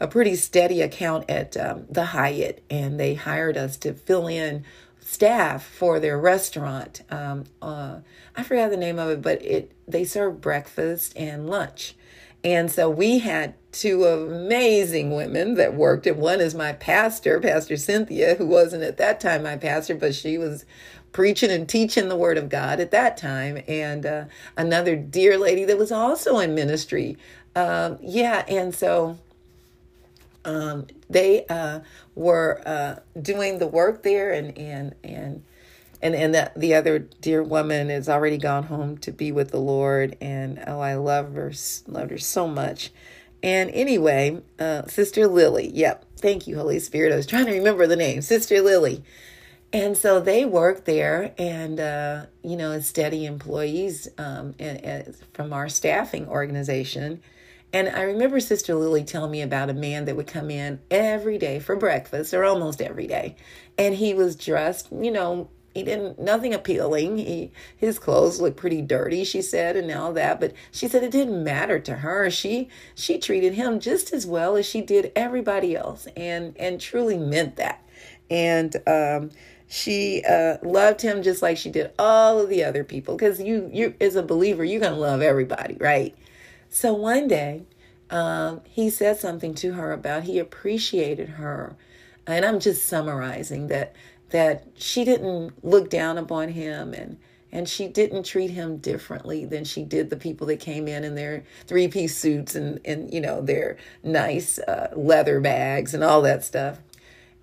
a 0.00 0.06
pretty 0.06 0.36
steady 0.36 0.80
account 0.80 1.28
at 1.28 1.56
um, 1.56 1.86
the 1.90 2.06
hyatt 2.06 2.62
and 2.70 2.98
they 2.98 3.14
hired 3.14 3.56
us 3.56 3.76
to 3.78 3.92
fill 3.92 4.26
in 4.26 4.64
staff 5.00 5.64
for 5.64 5.98
their 5.98 6.18
restaurant. 6.18 7.02
Um, 7.10 7.44
uh, 7.62 8.00
i 8.36 8.42
forgot 8.42 8.70
the 8.70 8.76
name 8.76 8.98
of 8.98 9.10
it 9.10 9.22
but 9.22 9.42
it 9.42 9.72
they 9.86 10.04
serve 10.04 10.40
breakfast 10.40 11.12
and 11.16 11.48
lunch. 11.48 11.94
And 12.44 12.70
so 12.70 12.88
we 12.88 13.18
had 13.18 13.54
two 13.72 14.04
amazing 14.04 15.14
women 15.14 15.54
that 15.54 15.74
worked 15.74 16.06
and 16.06 16.18
one 16.18 16.40
is 16.40 16.54
my 16.54 16.72
pastor 16.72 17.40
pastor 17.40 17.76
cynthia 17.76 18.36
who 18.36 18.46
wasn't 18.46 18.82
at 18.82 18.96
that 18.98 19.20
time 19.20 19.42
my 19.42 19.56
pastor 19.56 19.94
but 19.94 20.14
she 20.14 20.38
was 20.38 20.64
preaching 21.12 21.50
and 21.50 21.68
teaching 21.68 22.08
the 22.08 22.16
word 22.16 22.38
of 22.38 22.48
God 22.48 22.80
at 22.80 22.90
that 22.90 23.16
time, 23.16 23.62
and 23.66 24.04
uh, 24.04 24.24
another 24.56 24.96
dear 24.96 25.38
lady 25.38 25.64
that 25.64 25.78
was 25.78 25.92
also 25.92 26.38
in 26.38 26.54
ministry. 26.54 27.16
Um, 27.56 27.98
yeah, 28.00 28.44
and 28.48 28.74
so 28.74 29.18
um, 30.48 30.86
they 31.10 31.44
uh, 31.46 31.80
were 32.14 32.62
uh, 32.64 32.96
doing 33.20 33.58
the 33.58 33.66
work 33.66 34.02
there, 34.02 34.32
and 34.32 34.56
and 34.56 34.94
and 35.04 35.44
and 36.00 36.14
and 36.14 36.34
the, 36.34 36.52
the 36.56 36.74
other 36.74 36.98
dear 36.98 37.42
woman 37.42 37.90
has 37.90 38.08
already 38.08 38.38
gone 38.38 38.64
home 38.64 38.96
to 38.98 39.12
be 39.12 39.30
with 39.30 39.50
the 39.50 39.60
Lord, 39.60 40.16
and 40.20 40.62
oh, 40.66 40.80
I 40.80 40.94
love 40.94 41.34
her, 41.34 41.52
loved 41.86 42.10
her 42.10 42.18
so 42.18 42.48
much. 42.48 42.90
And 43.42 43.70
anyway, 43.70 44.42
uh, 44.58 44.86
Sister 44.86 45.28
Lily, 45.28 45.70
yep, 45.72 46.04
thank 46.16 46.46
you, 46.46 46.56
Holy 46.56 46.78
Spirit. 46.80 47.12
I 47.12 47.16
was 47.16 47.26
trying 47.26 47.46
to 47.46 47.52
remember 47.52 47.86
the 47.86 47.96
name, 47.96 48.22
Sister 48.22 48.60
Lily. 48.62 49.04
And 49.70 49.98
so 49.98 50.18
they 50.18 50.46
work 50.46 50.86
there, 50.86 51.34
and 51.36 51.78
uh, 51.78 52.26
you 52.42 52.56
know, 52.56 52.72
as 52.72 52.86
steady 52.86 53.26
employees 53.26 54.08
um, 54.16 54.54
and, 54.58 54.82
and 54.82 55.16
from 55.34 55.52
our 55.52 55.68
staffing 55.68 56.26
organization. 56.26 57.20
And 57.72 57.88
I 57.88 58.02
remember 58.02 58.40
Sister 58.40 58.74
Lily 58.74 59.04
telling 59.04 59.30
me 59.30 59.42
about 59.42 59.68
a 59.68 59.74
man 59.74 60.06
that 60.06 60.16
would 60.16 60.26
come 60.26 60.50
in 60.50 60.80
every 60.90 61.36
day 61.36 61.58
for 61.58 61.76
breakfast, 61.76 62.32
or 62.32 62.44
almost 62.44 62.80
every 62.80 63.06
day, 63.06 63.36
and 63.76 63.94
he 63.94 64.14
was 64.14 64.36
dressed, 64.36 64.88
you 64.90 65.10
know, 65.10 65.50
he 65.74 65.82
didn't 65.82 66.18
nothing 66.18 66.54
appealing. 66.54 67.18
He 67.18 67.52
his 67.76 67.98
clothes 67.98 68.40
looked 68.40 68.56
pretty 68.56 68.82
dirty, 68.82 69.22
she 69.22 69.42
said, 69.42 69.76
and 69.76 69.90
all 69.92 70.12
that. 70.14 70.40
But 70.40 70.54
she 70.72 70.88
said 70.88 71.04
it 71.04 71.12
didn't 71.12 71.44
matter 71.44 71.78
to 71.78 71.96
her. 71.96 72.30
She 72.30 72.68
she 72.94 73.18
treated 73.18 73.54
him 73.54 73.78
just 73.78 74.12
as 74.12 74.26
well 74.26 74.56
as 74.56 74.66
she 74.66 74.80
did 74.80 75.12
everybody 75.14 75.76
else, 75.76 76.08
and 76.16 76.56
and 76.58 76.80
truly 76.80 77.18
meant 77.18 77.56
that. 77.56 77.84
And 78.30 78.74
um, 78.86 79.30
she 79.68 80.24
uh, 80.28 80.56
loved 80.62 81.02
him 81.02 81.22
just 81.22 81.42
like 81.42 81.58
she 81.58 81.70
did 81.70 81.92
all 81.98 82.40
of 82.40 82.48
the 82.48 82.64
other 82.64 82.82
people 82.82 83.16
because 83.16 83.40
you 83.40 83.70
you 83.72 83.94
as 84.00 84.16
a 84.16 84.22
believer 84.22 84.64
you're 84.64 84.80
gonna 84.80 84.96
love 84.96 85.20
everybody 85.20 85.76
right 85.78 86.16
so 86.70 86.92
one 86.92 87.28
day 87.28 87.64
um, 88.10 88.62
he 88.64 88.88
said 88.90 89.18
something 89.18 89.54
to 89.54 89.72
her 89.72 89.92
about 89.92 90.24
he 90.24 90.38
appreciated 90.38 91.30
her. 91.30 91.76
And 92.26 92.44
i'm 92.44 92.60
just 92.60 92.86
summarizing 92.86 93.68
that 93.68 93.94
that 94.30 94.66
she 94.74 95.04
didn't 95.04 95.64
look 95.64 95.88
down 95.88 96.18
upon 96.18 96.50
him 96.50 96.92
and 96.92 97.18
and 97.50 97.66
she 97.66 97.88
didn't 97.88 98.24
treat 98.24 98.50
him 98.50 98.76
differently 98.76 99.46
than 99.46 99.64
she 99.64 99.82
did 99.82 100.10
the 100.10 100.16
people 100.16 100.46
that 100.48 100.60
came 100.60 100.86
in 100.86 101.04
in 101.04 101.14
their 101.14 101.44
three 101.66 101.88
piece 101.88 102.16
suits 102.16 102.54
and 102.54 102.80
and 102.84 103.12
you 103.12 103.20
know 103.20 103.40
their 103.40 103.76
nice 104.02 104.58
uh, 104.58 104.92
leather 104.94 105.40
bags 105.40 105.94
and 105.94 106.04
all 106.04 106.22
that 106.22 106.44
stuff 106.44 106.78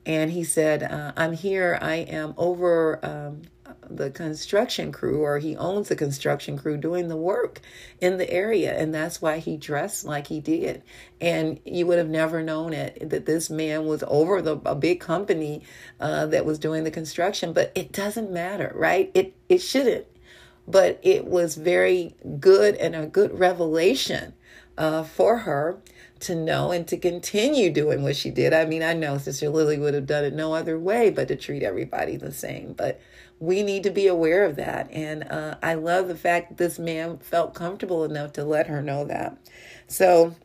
and 0.06 0.32
he 0.32 0.44
said, 0.44 0.84
uh, 0.84 1.14
I'm 1.18 1.34
here, 1.34 1.80
I 1.82 1.96
am 1.96 2.34
over 2.38 3.04
um, 3.04 3.42
the 3.90 4.12
construction 4.12 4.92
crew, 4.92 5.22
or 5.22 5.40
he 5.40 5.56
owns 5.56 5.90
the 5.90 5.96
construction 5.96 6.58
crew 6.58 6.78
doing 6.78 7.08
the 7.08 7.18
work 7.18 7.62
in 8.00 8.18
the 8.18 8.30
area. 8.30 8.78
And 8.78 8.94
that's 8.94 9.22
why 9.22 9.40
he 9.40 9.58
dressed 9.58 10.06
like 10.06 10.28
he 10.28 10.40
did. 10.40 10.84
And 11.20 11.60
you 11.66 11.88
would 11.88 11.98
have 11.98 12.10
never 12.10 12.44
known 12.44 12.74
it 12.74 13.10
that 13.10 13.26
this 13.26 13.50
man 13.50 13.86
was 13.86 14.04
over 14.08 14.42
the 14.42 14.58
a 14.66 14.76
big 14.76 15.00
company 15.00 15.64
uh, 16.00 16.28
that 16.28 16.46
was 16.46 16.60
doing 16.60 16.84
the 16.84 16.92
construction. 16.92 17.54
But 17.54 17.72
it 17.76 17.92
doesn't 17.92 18.32
matter, 18.32 18.72
right? 18.76 19.12
It 19.14 19.36
it 19.50 19.60
shouldn't. 19.60 20.06
But 20.68 21.00
it 21.04 21.26
was 21.26 21.56
very 21.56 22.16
good 22.40 22.76
and 22.76 22.96
a 22.96 23.06
good 23.06 23.38
revelation 23.38 24.34
uh, 24.78 25.04
for 25.04 25.40
her 25.40 25.78
to 26.22 26.36
know 26.36 26.72
and 26.72 26.88
to 26.88 26.98
continue 26.98 27.72
doing 27.72 28.02
what 28.02 28.16
she 28.16 28.32
did. 28.32 28.54
I 28.54 28.66
mean, 28.66 28.84
I 28.84 28.94
know 28.94 29.18
Sister 29.18 29.50
Lily 29.50 29.78
would 29.78 29.94
have 29.94 30.08
done 30.08 30.24
it 30.24 30.34
no 30.34 30.54
other 30.54 30.80
way 30.80 31.10
but 31.10 31.28
to 31.28 31.36
treat 31.36 31.64
everybody 31.64 32.16
the 32.18 32.32
same. 32.32 32.74
But 32.74 33.02
we 33.40 33.64
need 33.64 33.84
to 33.84 33.92
be 33.92 34.08
aware 34.08 34.46
of 34.46 34.56
that. 34.56 34.90
And 34.92 35.24
uh, 35.30 35.56
I 35.62 35.74
love 35.74 36.08
the 36.08 36.16
fact 36.16 36.58
this 36.58 36.80
man 36.80 37.18
felt 37.18 37.54
comfortable 37.54 38.04
enough 38.04 38.34
to 38.34 38.44
let 38.44 38.68
her 38.68 38.82
know 38.82 39.06
that. 39.06 39.38
So 39.88 40.36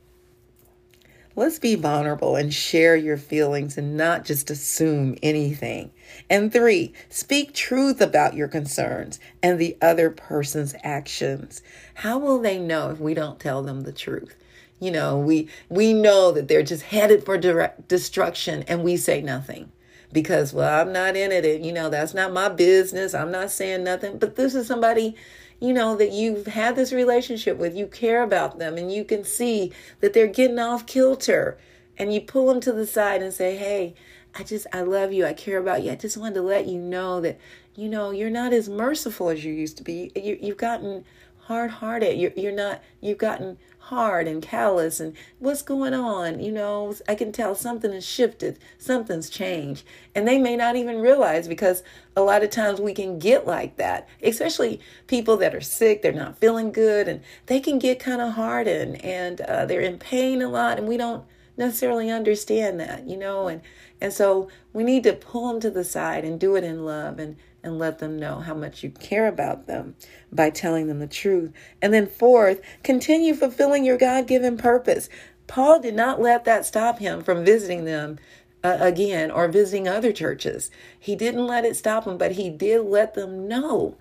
let's 1.37 1.61
be 1.61 1.77
vulnerable 1.77 2.35
and 2.35 2.53
share 2.53 2.97
your 2.97 3.17
feelings 3.17 3.79
and 3.79 3.97
not 3.97 4.25
just 4.25 4.51
assume 4.51 5.17
anything. 5.23 5.93
And 6.29 6.53
three, 6.53 6.93
speak 7.09 7.55
truth 7.55 8.01
about 8.01 8.35
your 8.35 8.49
concerns 8.49 9.21
and 9.43 9.59
the 9.59 9.77
other 9.81 10.11
person's 10.11 10.75
actions. 10.83 11.63
How 11.95 12.19
will 12.19 12.41
they 12.41 12.59
know 12.59 12.91
if 12.91 12.99
we 12.99 13.15
don't 13.15 13.39
tell 13.39 13.63
them 13.63 13.83
the 13.83 13.93
truth? 13.93 14.35
You 14.81 14.91
know 14.91 15.19
we 15.19 15.49
we 15.69 15.93
know 15.93 16.33
that 16.33 16.49
they're 16.49 16.63
just 16.63 16.85
headed 16.85 17.25
for 17.25 17.39
direct 17.39 17.87
destruction 17.89 18.65
and 18.65 18.83
we 18.83 18.97
say 18.97 19.21
nothing. 19.21 19.71
Because 20.13 20.53
well 20.53 20.81
i'm 20.81 20.93
not 20.93 21.15
in 21.15 21.31
it 21.31 21.45
And 21.45 21.65
you 21.65 21.73
know 21.73 21.89
that's 21.89 22.15
not 22.15 22.33
my 22.33 22.49
business 22.49 23.15
i'm 23.15 23.31
not 23.31 23.51
saying 23.51 23.85
nothing. 23.85 24.19
But 24.19 24.35
this 24.35 24.57
is 24.57 24.67
somebody 24.67 25.15
you 25.61 25.73
know 25.73 25.95
that 25.97 26.11
you've 26.11 26.47
had 26.47 26.75
this 26.75 26.93
relationship 26.93 27.59
with 27.59 27.77
you 27.77 27.87
care 27.87 28.23
about 28.23 28.59
them 28.59 28.77
and 28.77 28.93
you 28.93 29.05
can 29.05 29.23
see 29.23 29.73
that 30.01 30.13
they're 30.13 30.27
getting 30.27 30.59
off 30.59 30.87
kilter. 30.87 31.59
And 31.97 32.15
you 32.15 32.23
pull 32.23 32.47
them 32.47 32.61
to 32.63 32.73
the 32.73 32.87
side 32.87 33.23
and 33.23 33.33
say 33.33 33.57
hey 33.57 33.95
i 34.35 34.43
just 34.43 34.67
i 34.73 34.81
love 34.81 35.13
you 35.13 35.27
i 35.27 35.35
care 35.35 35.59
about 35.59 35.83
you 35.83 35.93
i 35.93 35.97
just 35.97 36.17
wanted 36.17 36.35
to 36.35 36.43
let 36.43 36.67
you 36.67 36.79
know 36.79 37.21
that 37.21 37.39
you 37.77 37.89
know 37.89 38.11
you're 38.11 38.31
not 38.31 38.53
as 38.53 38.69
merciful 38.69 39.29
as 39.29 39.45
you 39.45 39.53
used 39.53 39.77
to 39.79 39.83
be. 39.83 40.11
You, 40.15 40.39
you've 40.41 40.57
gotten 40.57 41.05
hard 41.41 41.71
hearted 41.71 42.19
you're, 42.19 42.33
you're 42.37 42.53
not 42.53 42.83
you've 43.01 43.19
gotten 43.19 43.59
hard 43.85 44.29
and 44.29 44.43
callous 44.43 45.01
and 45.01 45.15
what's 45.39 45.63
going 45.63 45.95
on 45.95 46.39
you 46.39 46.53
know 46.53 46.95
i 47.09 47.15
can 47.15 47.33
tell 47.33 47.55
something 47.55 47.93
has 47.93 48.07
shifted 48.07 48.59
something's 48.79 49.29
changed. 49.29 49.85
And 50.15 50.27
they 50.27 50.39
may 50.39 50.57
not 50.57 50.77
even 50.77 51.01
realize 51.01 51.49
because 51.49 51.83
a 52.17 52.23
lot 52.23 52.43
of 52.43 52.51
times 52.51 52.81
we 52.81 52.95
can 52.95 53.19
get 53.19 53.47
like 53.47 53.77
that 53.77 54.09
especially 54.23 54.81
people 55.07 55.37
that 55.39 55.55
are 55.55 55.61
sick 55.61 56.03
they're 56.03 56.13
not 56.13 56.39
feeling 56.39 56.73
good 56.73 57.09
and 57.09 57.23
they 57.47 57.61
can 57.61 57.79
get 57.79 57.99
kind 57.99 58.21
of 58.21 58.35
hardened 58.35 59.03
and 59.05 59.41
uh, 59.43 59.67
they're 59.67 59.81
in 59.81 59.99
pain 59.99 60.43
a 60.43 60.49
lot 60.49 60.79
and 60.79 60.87
we 60.87 60.97
don't 60.97 61.25
necessarily 61.57 62.11
understand 62.11 62.81
that 62.81 63.07
you 63.07 63.17
know 63.17 63.49
and 63.49 63.61
and 64.01 64.13
so 64.13 64.49
we 64.73 64.83
need 64.83 65.03
to 65.03 65.13
pull 65.13 65.49
them 65.49 65.61
to 65.61 65.71
the 65.71 65.85
side 65.85 66.25
and 66.25 66.41
do 66.41 66.57
it 66.57 66.65
in 66.65 66.85
love 66.85 67.19
and 67.19 67.37
and 67.63 67.79
let 67.79 67.99
them 67.99 68.19
know 68.19 68.41
how 68.41 68.55
much 68.55 68.83
you 68.83 68.91
care 68.91 69.27
about 69.27 69.67
them 69.67 69.95
by 70.33 70.51
telling 70.51 70.87
them 70.87 70.99
the 70.99 71.07
truth. 71.07 71.53
And 71.83 71.93
then, 71.93 72.07
fourth, 72.07 72.61
continue 72.83 73.35
fulfilling 73.35 73.85
your 73.85 73.99
God 73.99 74.27
given 74.27 74.57
purpose. 74.57 75.09
Paul 75.47 75.81
did 75.81 75.95
not 75.95 76.21
let 76.21 76.45
that 76.45 76.65
stop 76.65 76.99
him 76.99 77.23
from 77.23 77.45
visiting 77.45 77.85
them 77.85 78.19
uh, 78.63 78.79
again 78.81 79.31
or 79.31 79.49
visiting 79.49 79.89
other 79.89 80.13
churches. 80.13 80.71
He 80.99 81.17
didn't 81.17 81.47
let 81.47 81.65
it 81.65 81.77
stop 81.77 82.07
him, 82.07 82.19
but 82.19 82.33
he 82.33 82.51
did 82.51 82.83
let 82.83 83.15
them 83.15 83.49
know 83.49 83.97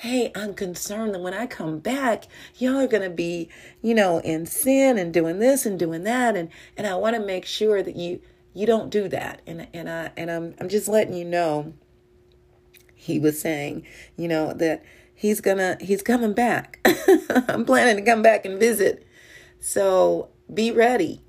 hey, 0.00 0.32
I'm 0.34 0.54
concerned 0.54 1.12
that 1.12 1.20
when 1.20 1.34
I 1.34 1.46
come 1.46 1.78
back, 1.78 2.24
y'all 2.56 2.78
are 2.78 2.86
going 2.86 3.02
to 3.02 3.10
be, 3.10 3.50
you 3.82 3.94
know, 3.94 4.18
in 4.20 4.46
sin 4.46 4.96
and 4.96 5.12
doing 5.12 5.40
this 5.40 5.66
and 5.66 5.78
doing 5.78 6.04
that 6.04 6.36
and 6.36 6.48
and 6.78 6.86
I 6.86 6.94
want 6.94 7.16
to 7.16 7.22
make 7.22 7.44
sure 7.44 7.82
that 7.82 7.96
you 7.96 8.20
you 8.54 8.66
don't 8.66 8.88
do 8.88 9.08
that. 9.08 9.42
And 9.46 9.68
and 9.74 9.90
I 9.90 10.10
and 10.16 10.30
I'm 10.30 10.54
I'm 10.58 10.70
just 10.70 10.88
letting 10.88 11.14
you 11.14 11.26
know 11.26 11.74
he 13.00 13.18
was 13.18 13.40
saying, 13.40 13.86
you 14.16 14.28
know, 14.28 14.52
that 14.52 14.84
he's 15.14 15.40
gonna 15.40 15.78
he's 15.80 16.02
coming 16.02 16.34
back. 16.34 16.78
I'm 17.48 17.64
planning 17.64 17.96
to 17.96 18.10
come 18.10 18.20
back 18.20 18.44
and 18.44 18.60
visit. 18.60 19.06
So 19.58 20.28
be 20.52 20.70
ready 20.70 21.22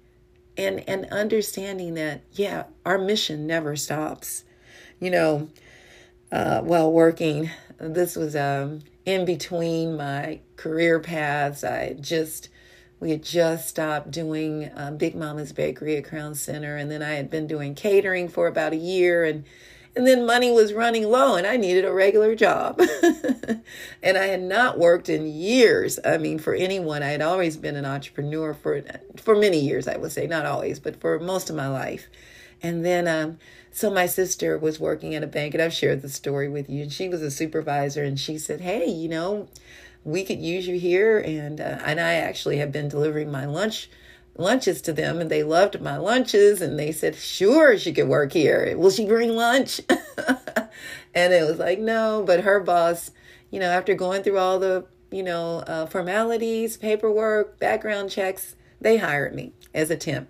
and 0.57 0.87
and 0.87 1.05
understanding 1.05 1.93
that 1.93 2.23
yeah, 2.33 2.65
our 2.85 2.97
mission 2.97 3.47
never 3.47 3.77
stops. 3.77 4.43
You 4.99 5.11
know, 5.11 5.49
uh, 6.29 6.59
while 6.61 6.91
working, 6.91 7.49
this 7.79 8.17
was 8.17 8.35
um 8.35 8.81
in 9.05 9.23
between 9.23 9.95
my 9.95 10.41
career 10.57 10.99
paths. 10.99 11.63
I 11.63 11.93
just 11.93 12.49
we 12.99 13.11
had 13.11 13.23
just 13.23 13.69
stopped 13.69 14.11
doing 14.11 14.65
uh, 14.75 14.91
Big 14.91 15.15
Mama's 15.15 15.53
Bakery 15.53 15.95
at 15.95 16.03
Crown 16.03 16.35
Center, 16.35 16.75
and 16.75 16.91
then 16.91 17.01
I 17.01 17.13
had 17.13 17.29
been 17.29 17.47
doing 17.47 17.75
catering 17.75 18.27
for 18.27 18.47
about 18.47 18.73
a 18.73 18.77
year 18.77 19.23
and 19.23 19.45
and 19.95 20.07
then 20.07 20.25
money 20.25 20.51
was 20.51 20.73
running 20.73 21.03
low 21.03 21.35
and 21.35 21.45
I 21.45 21.57
needed 21.57 21.85
a 21.85 21.93
regular 21.93 22.35
job. 22.35 22.79
and 24.03 24.17
I 24.17 24.27
had 24.27 24.41
not 24.41 24.79
worked 24.79 25.09
in 25.09 25.27
years. 25.27 25.99
I 26.03 26.17
mean, 26.17 26.39
for 26.39 26.53
anyone, 26.53 27.03
I 27.03 27.09
had 27.09 27.21
always 27.21 27.57
been 27.57 27.75
an 27.75 27.85
entrepreneur 27.85 28.53
for 28.53 28.81
for 29.17 29.35
many 29.35 29.59
years, 29.59 29.87
I 29.87 29.97
would 29.97 30.11
say, 30.11 30.27
not 30.27 30.45
always, 30.45 30.79
but 30.79 30.99
for 31.01 31.19
most 31.19 31.49
of 31.49 31.55
my 31.55 31.67
life. 31.67 32.07
And 32.63 32.85
then 32.85 33.07
um 33.07 33.37
so 33.73 33.89
my 33.89 34.05
sister 34.05 34.57
was 34.57 34.79
working 34.79 35.15
at 35.15 35.23
a 35.23 35.27
bank 35.27 35.53
and 35.53 35.63
I've 35.63 35.73
shared 35.73 36.01
the 36.01 36.09
story 36.09 36.49
with 36.49 36.69
you 36.69 36.83
and 36.83 36.91
she 36.91 37.09
was 37.09 37.21
a 37.21 37.31
supervisor 37.31 38.03
and 38.03 38.19
she 38.19 38.37
said, 38.37 38.61
"Hey, 38.61 38.85
you 38.89 39.09
know, 39.09 39.47
we 40.03 40.23
could 40.23 40.39
use 40.39 40.67
you 40.67 40.79
here 40.79 41.19
and 41.19 41.59
uh, 41.59 41.79
and 41.85 41.99
I 41.99 42.13
actually 42.13 42.57
have 42.57 42.71
been 42.71 42.87
delivering 42.87 43.31
my 43.31 43.45
lunch 43.45 43.89
lunches 44.41 44.81
to 44.81 44.93
them 44.93 45.19
and 45.19 45.29
they 45.29 45.43
loved 45.43 45.81
my 45.81 45.97
lunches 45.97 46.61
and 46.61 46.77
they 46.77 46.91
said 46.91 47.15
sure 47.15 47.77
she 47.77 47.93
could 47.93 48.07
work 48.07 48.33
here. 48.33 48.75
Will 48.77 48.91
she 48.91 49.05
bring 49.05 49.35
lunch? 49.35 49.79
And 51.13 51.33
it 51.33 51.45
was 51.45 51.59
like 51.59 51.79
no 51.79 52.23
but 52.25 52.41
her 52.41 52.59
boss 52.59 53.11
you 53.49 53.59
know 53.59 53.69
after 53.69 53.93
going 53.93 54.23
through 54.23 54.37
all 54.37 54.59
the 54.59 54.85
you 55.11 55.23
know 55.23 55.59
uh, 55.67 55.85
formalities 55.85 56.77
paperwork 56.77 57.59
background 57.59 58.09
checks 58.09 58.55
they 58.79 58.97
hired 58.97 59.35
me 59.35 59.53
as 59.73 59.89
a 59.89 59.97
temp 59.97 60.29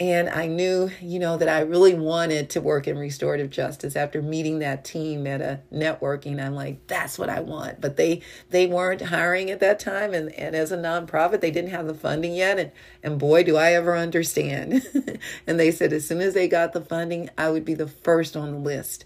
and 0.00 0.30
I 0.30 0.46
knew, 0.46 0.90
you 1.02 1.18
know, 1.18 1.36
that 1.36 1.48
I 1.50 1.60
really 1.60 1.92
wanted 1.92 2.48
to 2.50 2.62
work 2.62 2.88
in 2.88 2.98
restorative 2.98 3.50
justice 3.50 3.94
after 3.94 4.22
meeting 4.22 4.60
that 4.60 4.82
team 4.82 5.26
at 5.26 5.42
a 5.42 5.60
networking. 5.70 6.42
I'm 6.42 6.54
like, 6.54 6.86
that's 6.86 7.18
what 7.18 7.28
I 7.28 7.40
want. 7.40 7.82
But 7.82 7.98
they 7.98 8.22
they 8.48 8.66
weren't 8.66 9.02
hiring 9.02 9.50
at 9.50 9.60
that 9.60 9.78
time 9.78 10.14
and, 10.14 10.32
and 10.32 10.56
as 10.56 10.72
a 10.72 10.78
nonprofit, 10.78 11.42
they 11.42 11.50
didn't 11.50 11.72
have 11.72 11.86
the 11.86 11.92
funding 11.92 12.34
yet. 12.34 12.58
And 12.58 12.72
and 13.02 13.18
boy, 13.18 13.44
do 13.44 13.58
I 13.58 13.74
ever 13.74 13.94
understand. 13.94 14.86
and 15.46 15.60
they 15.60 15.70
said 15.70 15.92
as 15.92 16.08
soon 16.08 16.22
as 16.22 16.32
they 16.32 16.48
got 16.48 16.72
the 16.72 16.80
funding, 16.80 17.28
I 17.36 17.50
would 17.50 17.66
be 17.66 17.74
the 17.74 17.88
first 17.88 18.38
on 18.38 18.52
the 18.52 18.58
list. 18.58 19.04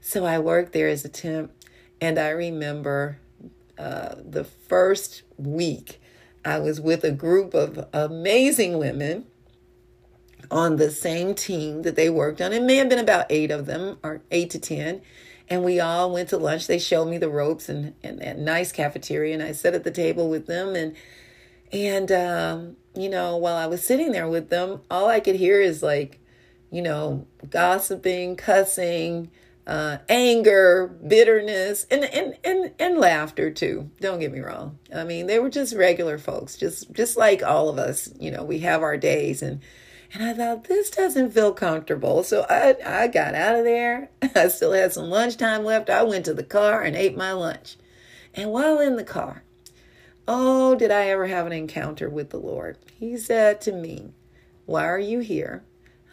So 0.00 0.24
I 0.24 0.38
worked 0.38 0.72
there 0.72 0.88
as 0.88 1.04
a 1.04 1.08
temp 1.08 1.50
and 2.00 2.16
I 2.16 2.28
remember 2.28 3.18
uh, 3.76 4.14
the 4.24 4.44
first 4.44 5.22
week 5.36 6.00
I 6.44 6.60
was 6.60 6.80
with 6.80 7.02
a 7.02 7.10
group 7.10 7.54
of 7.54 7.88
amazing 7.92 8.78
women 8.78 9.26
on 10.50 10.76
the 10.76 10.90
same 10.90 11.34
team 11.34 11.82
that 11.82 11.96
they 11.96 12.10
worked 12.10 12.40
on. 12.40 12.52
It 12.52 12.62
may 12.62 12.76
have 12.76 12.88
been 12.88 12.98
about 12.98 13.26
eight 13.30 13.50
of 13.50 13.66
them, 13.66 13.98
or 14.02 14.22
eight 14.30 14.50
to 14.50 14.58
10. 14.58 15.02
And 15.50 15.64
we 15.64 15.80
all 15.80 16.12
went 16.12 16.28
to 16.30 16.36
lunch. 16.36 16.66
They 16.66 16.78
showed 16.78 17.06
me 17.06 17.18
the 17.18 17.30
ropes 17.30 17.68
and, 17.68 17.94
and 18.02 18.18
that 18.20 18.38
nice 18.38 18.70
cafeteria. 18.70 19.34
And 19.34 19.42
I 19.42 19.52
sat 19.52 19.74
at 19.74 19.84
the 19.84 19.90
table 19.90 20.28
with 20.28 20.46
them. 20.46 20.74
And, 20.74 20.94
and 21.72 22.12
um, 22.12 22.76
you 22.94 23.08
know, 23.08 23.36
while 23.36 23.56
I 23.56 23.66
was 23.66 23.84
sitting 23.84 24.12
there 24.12 24.28
with 24.28 24.50
them, 24.50 24.80
all 24.90 25.08
I 25.08 25.20
could 25.20 25.36
hear 25.36 25.60
is 25.60 25.82
like, 25.82 26.20
you 26.70 26.82
know, 26.82 27.26
gossiping, 27.48 28.36
cussing, 28.36 29.30
uh, 29.68 29.98
anger, 30.08 30.88
bitterness, 31.06 31.86
and, 31.90 32.04
and 32.04 32.36
and 32.42 32.72
and 32.78 32.98
laughter 32.98 33.50
too. 33.50 33.90
Don't 34.00 34.18
get 34.18 34.32
me 34.32 34.40
wrong. 34.40 34.78
I 34.94 35.04
mean, 35.04 35.26
they 35.26 35.38
were 35.38 35.50
just 35.50 35.74
regular 35.74 36.16
folks, 36.16 36.56
just 36.56 36.90
just 36.92 37.18
like 37.18 37.42
all 37.42 37.68
of 37.68 37.78
us. 37.78 38.10
You 38.18 38.30
know, 38.30 38.44
we 38.44 38.60
have 38.60 38.82
our 38.82 38.96
days, 38.96 39.42
and 39.42 39.60
and 40.12 40.22
I 40.22 40.32
thought 40.32 40.64
this 40.64 40.90
doesn't 40.90 41.32
feel 41.32 41.52
comfortable. 41.52 42.22
So 42.22 42.46
I 42.48 42.76
I 42.84 43.08
got 43.08 43.34
out 43.34 43.56
of 43.56 43.64
there. 43.64 44.10
I 44.34 44.48
still 44.48 44.72
had 44.72 44.92
some 44.92 45.10
lunchtime 45.10 45.64
left. 45.64 45.90
I 45.90 46.02
went 46.02 46.24
to 46.26 46.34
the 46.34 46.42
car 46.42 46.82
and 46.82 46.96
ate 46.96 47.16
my 47.16 47.32
lunch. 47.32 47.76
And 48.34 48.50
while 48.50 48.78
in 48.78 48.96
the 48.96 49.04
car, 49.04 49.42
oh, 50.26 50.74
did 50.74 50.90
I 50.90 51.08
ever 51.08 51.26
have 51.26 51.46
an 51.46 51.52
encounter 51.52 52.08
with 52.08 52.30
the 52.30 52.38
Lord? 52.38 52.78
He 52.98 53.16
said 53.16 53.60
to 53.62 53.72
me, 53.72 54.12
"Why 54.66 54.84
are 54.84 54.98
you 54.98 55.20
here?" 55.20 55.64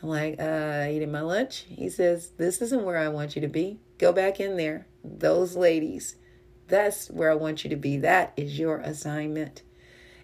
I'm 0.06 0.10
like, 0.10 0.40
uh, 0.40 0.88
eating 0.92 1.12
my 1.12 1.22
lunch. 1.22 1.66
He 1.68 1.90
says, 1.90 2.30
This 2.38 2.62
isn't 2.62 2.84
where 2.84 2.98
I 2.98 3.08
want 3.08 3.36
you 3.36 3.42
to 3.42 3.48
be. 3.48 3.80
Go 3.98 4.12
back 4.14 4.40
in 4.40 4.56
there. 4.56 4.86
Those 5.04 5.56
ladies, 5.56 6.16
that's 6.68 7.10
where 7.10 7.32
I 7.32 7.36
want 7.36 7.64
you 7.64 7.72
to 7.72 7.76
be. 7.76 7.98
That 7.98 8.32
is 8.38 8.60
your 8.60 8.78
assignment. 8.78 9.64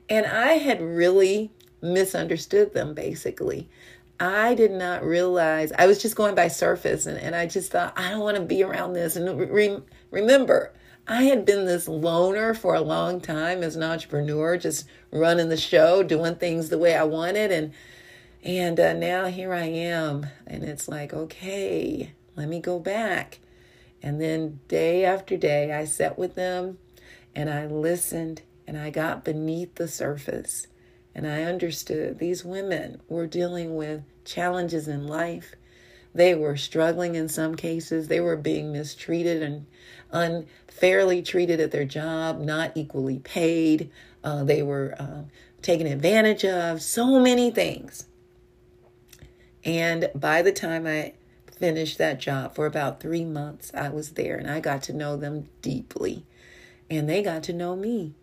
And 0.08 0.28
I 0.28 0.54
had 0.54 0.82
really 0.82 1.52
misunderstood 1.82 2.74
them, 2.74 2.94
basically. 2.94 3.70
I 4.20 4.54
did 4.54 4.72
not 4.72 5.04
realize, 5.04 5.72
I 5.78 5.88
was 5.88 6.02
just 6.02 6.16
going 6.16 6.36
by 6.36 6.48
surface, 6.48 7.08
and, 7.08 7.18
and 7.18 7.36
I 7.36 7.48
just 7.48 7.72
thought, 7.72 7.94
I 7.98 8.12
don't 8.12 8.20
want 8.20 8.38
to 8.38 8.44
be 8.44 8.64
around 8.64 8.94
this. 8.94 9.16
And 9.16 9.40
re- 9.52 9.82
remember, 10.12 10.74
I 11.08 11.24
had 11.24 11.46
been 11.46 11.66
this 11.66 11.88
loner 11.88 12.54
for 12.54 12.76
a 12.76 12.82
long 12.82 13.20
time 13.20 13.64
as 13.64 13.76
an 13.76 13.84
entrepreneur, 13.84 14.58
just 14.58 14.88
running 15.12 15.50
the 15.50 15.58
show, 15.58 16.04
doing 16.04 16.36
things 16.36 16.70
the 16.70 16.78
way 16.78 16.96
I 16.96 17.04
wanted. 17.04 17.52
And 17.52 17.74
and 18.44 18.80
uh, 18.80 18.94
now 18.94 19.26
here 19.26 19.54
I 19.54 19.66
am. 19.66 20.28
And 20.48 20.64
it's 20.64 20.88
like, 20.88 21.14
okay, 21.14 22.14
let 22.36 22.48
me 22.48 22.60
go 22.60 22.80
back. 22.80 23.40
And 24.02 24.20
then 24.20 24.60
day 24.68 25.06
after 25.06 25.38
day, 25.38 25.72
I 25.72 25.86
sat 25.86 26.18
with 26.18 26.36
them 26.36 26.80
and 27.36 27.50
I 27.50 27.68
listened 27.68 28.42
and 28.66 28.78
I 28.78 28.90
got 28.90 29.24
beneath 29.24 29.76
the 29.76 29.88
surface. 29.88 30.68
And 31.14 31.28
I 31.28 31.44
understood 31.44 32.20
these 32.20 32.46
women 32.46 33.02
were 33.10 33.28
dealing 33.28 33.76
with 33.76 34.04
challenges 34.24 34.88
in 34.88 35.08
life. 35.08 35.56
They 36.14 36.36
were 36.36 36.58
struggling 36.58 37.16
in 37.16 37.30
some 37.30 37.56
cases. 37.56 38.08
They 38.08 38.20
were 38.20 38.38
being 38.38 38.72
mistreated 38.72 39.42
and 39.42 39.66
unfairly 40.12 41.22
treated 41.22 41.60
at 41.60 41.72
their 41.72 41.86
job, 41.86 42.40
not 42.40 42.72
equally 42.76 43.20
paid. 43.20 43.92
Uh, 44.24 44.44
they 44.44 44.62
were 44.62 44.96
uh, 45.00 45.24
taken 45.62 45.88
advantage 45.88 46.44
of, 46.46 46.82
so 46.82 47.20
many 47.20 47.52
things. 47.52 48.08
And 49.64 50.10
by 50.16 50.42
the 50.42 50.52
time 50.52 50.88
I 50.88 51.14
finished 51.52 51.98
that 52.00 52.20
job 52.20 52.56
for 52.56 52.66
about 52.66 53.00
three 53.00 53.26
months, 53.26 53.72
I 53.74 53.90
was 53.90 54.12
there 54.12 54.38
and 54.38 54.50
I 54.50 54.60
got 54.60 54.84
to 54.84 54.94
know 54.94 55.16
them 55.16 55.48
deeply. 55.62 56.26
And 56.90 57.08
they 57.08 57.22
got 57.22 57.44
to 57.44 57.54
know 57.54 57.76
me. 57.76 58.16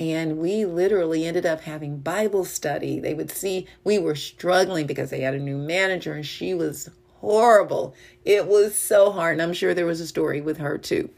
And 0.00 0.38
we 0.38 0.64
literally 0.64 1.26
ended 1.26 1.44
up 1.44 1.60
having 1.60 1.98
Bible 1.98 2.46
study. 2.46 2.98
They 2.98 3.12
would 3.12 3.30
see 3.30 3.66
we 3.84 3.98
were 3.98 4.14
struggling 4.14 4.86
because 4.86 5.10
they 5.10 5.20
had 5.20 5.34
a 5.34 5.38
new 5.38 5.58
manager 5.58 6.14
and 6.14 6.24
she 6.24 6.54
was 6.54 6.88
horrible. 7.18 7.94
It 8.24 8.46
was 8.46 8.74
so 8.74 9.12
hard. 9.12 9.34
And 9.34 9.42
I'm 9.42 9.52
sure 9.52 9.74
there 9.74 9.84
was 9.84 10.00
a 10.00 10.06
story 10.06 10.40
with 10.40 10.56
her 10.56 10.78
too. 10.78 11.10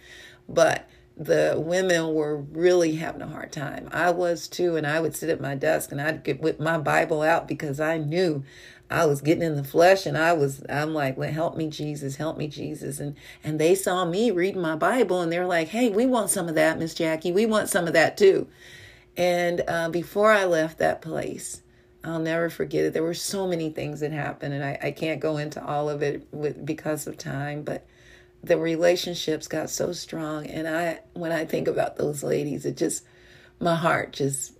But 0.49 0.89
the 1.17 1.55
women 1.57 2.13
were 2.13 2.39
really 2.39 2.97
having 2.97 3.23
a 3.23 3.29
hard 3.29 3.53
time. 3.53 3.89
I 3.93 4.11
was 4.11 4.49
too, 4.49 4.77
and 4.77 4.85
I 4.85 4.99
would 4.99 5.15
sit 5.15 5.31
at 5.31 5.41
my 5.41 5.55
desk 5.55 5.93
and 5.93 6.01
I'd 6.01 6.25
get 6.25 6.41
with 6.41 6.59
my 6.59 6.77
Bible 6.77 7.23
out 7.23 7.47
because 7.47 7.79
I 7.79 7.99
knew 7.99 8.43
I 8.93 9.07
was 9.07 9.21
getting 9.21 9.43
in 9.43 9.57
the 9.57 9.65
flesh 9.65 10.07
and 10.07 10.17
I 10.17 10.33
was 10.35 10.63
I'm 10.69 10.95
like, 10.95 11.17
well, 11.17 11.33
help 11.33 11.57
me 11.57 11.69
Jesus, 11.69 12.17
help 12.17 12.37
me 12.37 12.49
Jesus. 12.49 13.01
And 13.01 13.17
and 13.43 13.59
they 13.59 13.75
saw 13.75 14.05
me 14.05 14.31
reading 14.31 14.61
my 14.61 14.77
Bible 14.77 15.21
and 15.21 15.33
they're 15.33 15.47
like, 15.47 15.69
hey, 15.69 15.91
we 15.91 16.07
want 16.07 16.31
some 16.31 16.49
of 16.49 16.55
that, 16.57 16.79
Miss 16.79 16.95
Jackie. 16.95 17.33
We 17.33 17.47
want 17.47 17.69
some 17.69 17.87
of 17.87 17.95
that 17.95 18.17
too. 18.17 18.49
And 19.17 19.63
uh, 19.69 19.89
before 19.91 20.33
I 20.33 20.45
left 20.45 20.79
that 20.79 21.03
place, 21.03 21.63
I'll 22.05 22.19
never 22.19 22.51
forget 22.51 22.85
it. 22.85 22.93
There 22.93 23.03
were 23.03 23.15
so 23.15 23.47
many 23.47 23.71
things 23.71 24.01
that 24.01 24.13
happened, 24.13 24.55
and 24.55 24.65
I, 24.65 24.79
I 24.83 24.91
can't 24.91 25.21
go 25.21 25.37
into 25.37 25.65
all 25.65 25.89
of 25.89 26.03
it 26.03 26.27
with 26.33 26.65
because 26.65 27.07
of 27.07 27.17
time, 27.17 27.63
but 27.63 27.87
the 28.43 28.59
relationships 28.59 29.47
got 29.47 29.71
so 29.71 29.93
strong. 29.93 30.47
And 30.47 30.67
I 30.67 31.01
when 31.15 31.33
I 31.33 31.45
think 31.45 31.69
about 31.69 31.97
those 31.97 32.23
ladies, 32.23 32.65
it 32.65 32.77
just 32.77 33.05
my 33.61 33.77
heart 33.77 34.13
just 34.13 34.53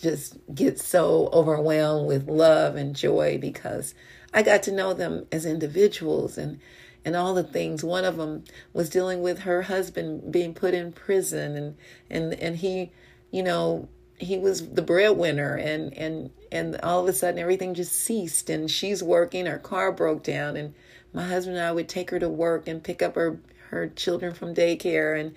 just 0.00 0.36
get 0.54 0.78
so 0.78 1.28
overwhelmed 1.32 2.06
with 2.06 2.28
love 2.28 2.76
and 2.76 2.94
joy 2.94 3.38
because 3.40 3.94
I 4.32 4.42
got 4.42 4.62
to 4.64 4.72
know 4.72 4.94
them 4.94 5.26
as 5.32 5.46
individuals 5.46 6.38
and 6.38 6.60
and 7.04 7.16
all 7.16 7.32
the 7.32 7.44
things. 7.44 7.84
One 7.84 8.04
of 8.04 8.16
them 8.16 8.44
was 8.72 8.90
dealing 8.90 9.22
with 9.22 9.40
her 9.40 9.62
husband 9.62 10.30
being 10.30 10.54
put 10.54 10.74
in 10.74 10.92
prison 10.92 11.56
and 11.56 11.76
and 12.10 12.34
and 12.34 12.56
he, 12.56 12.92
you 13.30 13.42
know, 13.42 13.88
he 14.18 14.38
was 14.38 14.70
the 14.70 14.82
breadwinner 14.82 15.54
and 15.54 15.92
and 15.96 16.30
and 16.50 16.80
all 16.82 17.00
of 17.00 17.08
a 17.08 17.12
sudden 17.12 17.38
everything 17.38 17.74
just 17.74 17.92
ceased 17.92 18.50
and 18.50 18.70
she's 18.70 19.02
working 19.02 19.46
her 19.46 19.58
car 19.58 19.92
broke 19.92 20.22
down 20.22 20.56
and 20.56 20.74
my 21.12 21.24
husband 21.24 21.56
and 21.56 21.66
I 21.66 21.72
would 21.72 21.88
take 21.88 22.10
her 22.10 22.18
to 22.18 22.28
work 22.28 22.66
and 22.66 22.82
pick 22.82 23.02
up 23.02 23.14
her 23.14 23.38
her 23.70 23.88
children 23.88 24.34
from 24.34 24.54
daycare 24.54 25.18
and 25.18 25.34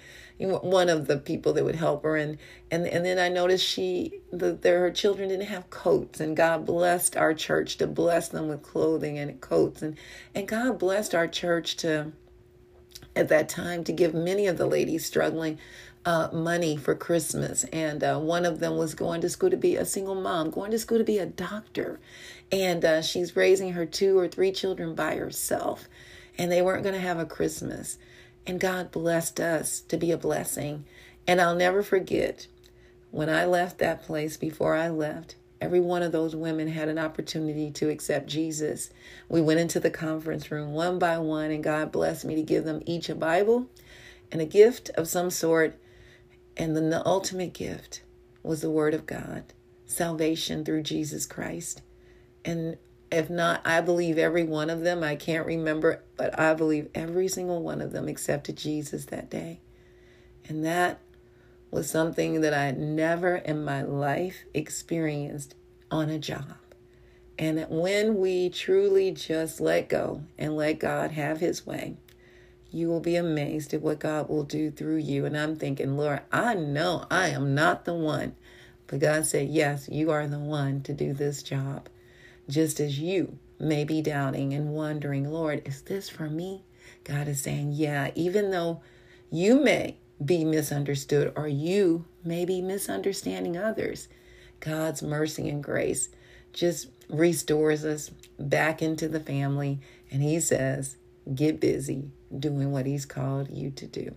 one 0.61 0.89
of 0.89 1.07
the 1.07 1.17
people 1.17 1.53
that 1.53 1.63
would 1.63 1.75
help 1.75 2.03
her 2.03 2.15
and 2.15 2.37
and 2.69 2.87
and 2.87 3.05
then 3.05 3.19
I 3.19 3.29
noticed 3.29 3.65
she 3.65 4.21
the, 4.31 4.57
her 4.63 4.91
children 4.91 5.29
didn't 5.29 5.47
have 5.47 5.69
coats 5.69 6.19
and 6.19 6.35
God 6.35 6.65
blessed 6.65 7.15
our 7.15 7.33
church 7.33 7.77
to 7.77 7.87
bless 7.87 8.29
them 8.29 8.47
with 8.47 8.63
clothing 8.63 9.19
and 9.19 9.39
coats 9.41 9.81
and 9.81 9.97
and 10.33 10.47
God 10.47 10.79
blessed 10.79 11.13
our 11.13 11.27
church 11.27 11.75
to 11.77 12.11
at 13.15 13.27
that 13.29 13.49
time 13.49 13.83
to 13.83 13.91
give 13.91 14.13
many 14.13 14.47
of 14.47 14.57
the 14.57 14.65
ladies 14.65 15.05
struggling 15.05 15.59
uh, 16.05 16.29
money 16.31 16.77
for 16.77 16.95
Christmas. 16.95 17.63
And 17.65 18.03
uh, 18.03 18.19
one 18.19 18.45
of 18.45 18.59
them 18.59 18.77
was 18.77 18.95
going 18.95 19.21
to 19.21 19.29
school 19.29 19.49
to 19.49 19.57
be 19.57 19.75
a 19.75 19.85
single 19.85 20.15
mom, 20.15 20.49
going 20.49 20.71
to 20.71 20.79
school 20.79 20.97
to 20.97 21.03
be 21.03 21.19
a 21.19 21.25
doctor. 21.25 21.99
And 22.51 22.83
uh, 22.83 23.01
she's 23.01 23.35
raising 23.35 23.73
her 23.73 23.85
two 23.85 24.17
or 24.17 24.27
three 24.27 24.51
children 24.51 24.95
by 24.95 25.15
herself. 25.15 25.87
And 26.37 26.51
they 26.51 26.61
weren't 26.61 26.83
going 26.83 26.95
to 26.95 27.01
have 27.01 27.19
a 27.19 27.25
Christmas. 27.25 27.97
And 28.45 28.59
God 28.59 28.91
blessed 28.91 29.39
us 29.39 29.81
to 29.81 29.97
be 29.97 30.11
a 30.11 30.17
blessing. 30.17 30.85
And 31.27 31.39
I'll 31.39 31.55
never 31.55 31.83
forget 31.83 32.47
when 33.11 33.29
I 33.29 33.45
left 33.45 33.77
that 33.79 34.03
place 34.03 34.37
before 34.37 34.75
I 34.75 34.89
left, 34.89 35.35
every 35.59 35.81
one 35.81 36.01
of 36.01 36.11
those 36.11 36.35
women 36.35 36.69
had 36.69 36.89
an 36.89 36.97
opportunity 36.97 37.69
to 37.71 37.89
accept 37.89 38.27
Jesus. 38.27 38.89
We 39.29 39.41
went 39.41 39.59
into 39.59 39.79
the 39.79 39.91
conference 39.91 40.49
room 40.49 40.71
one 40.71 40.97
by 40.97 41.17
one, 41.19 41.51
and 41.51 41.63
God 41.63 41.91
blessed 41.91 42.25
me 42.25 42.35
to 42.35 42.41
give 42.41 42.63
them 42.63 42.81
each 42.85 43.09
a 43.09 43.15
Bible 43.15 43.67
and 44.31 44.41
a 44.41 44.45
gift 44.45 44.89
of 44.95 45.07
some 45.07 45.29
sort. 45.29 45.77
And 46.57 46.75
then 46.75 46.89
the 46.89 47.05
ultimate 47.05 47.53
gift 47.53 48.01
was 48.43 48.61
the 48.61 48.71
Word 48.71 48.93
of 48.93 49.05
God, 49.05 49.43
salvation 49.85 50.65
through 50.65 50.83
Jesus 50.83 51.25
Christ. 51.25 51.81
And 52.43 52.77
if 53.11 53.29
not, 53.29 53.61
I 53.65 53.81
believe 53.81 54.17
every 54.17 54.43
one 54.43 54.69
of 54.69 54.81
them. 54.81 55.03
I 55.03 55.15
can't 55.15 55.45
remember, 55.45 56.01
but 56.15 56.39
I 56.39 56.53
believe 56.53 56.89
every 56.95 57.27
single 57.27 57.61
one 57.61 57.81
of 57.81 57.91
them 57.91 58.07
accepted 58.07 58.55
Jesus 58.55 59.05
that 59.05 59.29
day. 59.29 59.59
And 60.47 60.63
that 60.65 60.99
was 61.71 61.89
something 61.89 62.41
that 62.41 62.53
I 62.53 62.71
never 62.71 63.35
in 63.35 63.65
my 63.65 63.81
life 63.81 64.45
experienced 64.53 65.55
on 65.89 66.09
a 66.09 66.19
job. 66.19 66.55
And 67.37 67.65
when 67.69 68.17
we 68.17 68.49
truly 68.49 69.11
just 69.11 69.59
let 69.59 69.89
go 69.89 70.23
and 70.37 70.55
let 70.55 70.79
God 70.79 71.11
have 71.11 71.39
his 71.39 71.65
way, 71.65 71.97
you 72.71 72.87
will 72.87 72.99
be 73.01 73.17
amazed 73.17 73.73
at 73.73 73.81
what 73.81 73.99
God 73.99 74.29
will 74.29 74.43
do 74.43 74.71
through 74.71 74.97
you. 74.97 75.25
And 75.25 75.37
I'm 75.37 75.57
thinking, 75.57 75.97
Lord, 75.97 76.21
I 76.31 76.53
know 76.53 77.05
I 77.11 77.29
am 77.29 77.53
not 77.53 77.83
the 77.83 77.93
one. 77.93 78.35
But 78.87 78.99
God 78.99 79.25
said, 79.25 79.49
Yes, 79.49 79.89
you 79.89 80.11
are 80.11 80.27
the 80.27 80.39
one 80.39 80.81
to 80.83 80.93
do 80.93 81.13
this 81.13 81.43
job 81.43 81.89
just 82.49 82.79
as 82.79 82.99
you 82.99 83.37
may 83.59 83.83
be 83.83 84.01
doubting 84.01 84.53
and 84.53 84.73
wondering, 84.73 85.31
Lord, 85.31 85.61
is 85.65 85.81
this 85.83 86.09
for 86.09 86.29
me? 86.29 86.63
God 87.03 87.27
is 87.27 87.41
saying, 87.41 87.73
yeah, 87.73 88.11
even 88.15 88.51
though 88.51 88.81
you 89.29 89.63
may 89.63 89.97
be 90.23 90.43
misunderstood 90.43 91.33
or 91.35 91.47
you 91.47 92.05
may 92.23 92.45
be 92.45 92.61
misunderstanding 92.61 93.57
others, 93.57 94.07
God's 94.59 95.01
mercy 95.01 95.49
and 95.49 95.63
grace 95.63 96.09
just 96.53 96.87
restores 97.09 97.85
us 97.85 98.11
back 98.39 98.81
into 98.81 99.07
the 99.07 99.19
family. 99.19 99.79
And 100.11 100.21
He 100.21 100.39
says, 100.39 100.97
get 101.33 101.59
busy 101.59 102.11
doing 102.37 102.71
what 102.71 102.85
He's 102.85 103.05
called 103.05 103.49
you 103.49 103.71
to 103.71 103.87
do. 103.87 104.15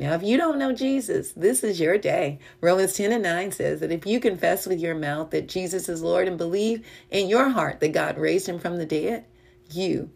Now, 0.00 0.14
if 0.14 0.22
you 0.22 0.38
don't 0.38 0.58
know 0.58 0.72
Jesus, 0.72 1.32
this 1.32 1.62
is 1.62 1.78
your 1.78 1.98
day. 1.98 2.38
Romans 2.62 2.94
10 2.94 3.12
and 3.12 3.22
9 3.22 3.52
says 3.52 3.80
that 3.80 3.92
if 3.92 4.06
you 4.06 4.18
confess 4.18 4.66
with 4.66 4.80
your 4.80 4.94
mouth 4.94 5.28
that 5.32 5.46
Jesus 5.46 5.90
is 5.90 6.02
Lord 6.02 6.26
and 6.26 6.38
believe 6.38 6.86
in 7.10 7.28
your 7.28 7.50
heart 7.50 7.80
that 7.80 7.92
God 7.92 8.16
raised 8.16 8.48
him 8.48 8.58
from 8.58 8.78
the 8.78 8.86
dead, 8.86 9.26
you 9.70 10.08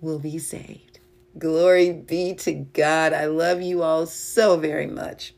will 0.00 0.18
be 0.18 0.38
saved. 0.38 1.00
Glory 1.36 1.92
be 1.92 2.32
to 2.36 2.54
God. 2.54 3.12
I 3.12 3.26
love 3.26 3.60
you 3.60 3.82
all 3.82 4.06
so 4.06 4.56
very 4.56 4.86
much. 4.86 5.34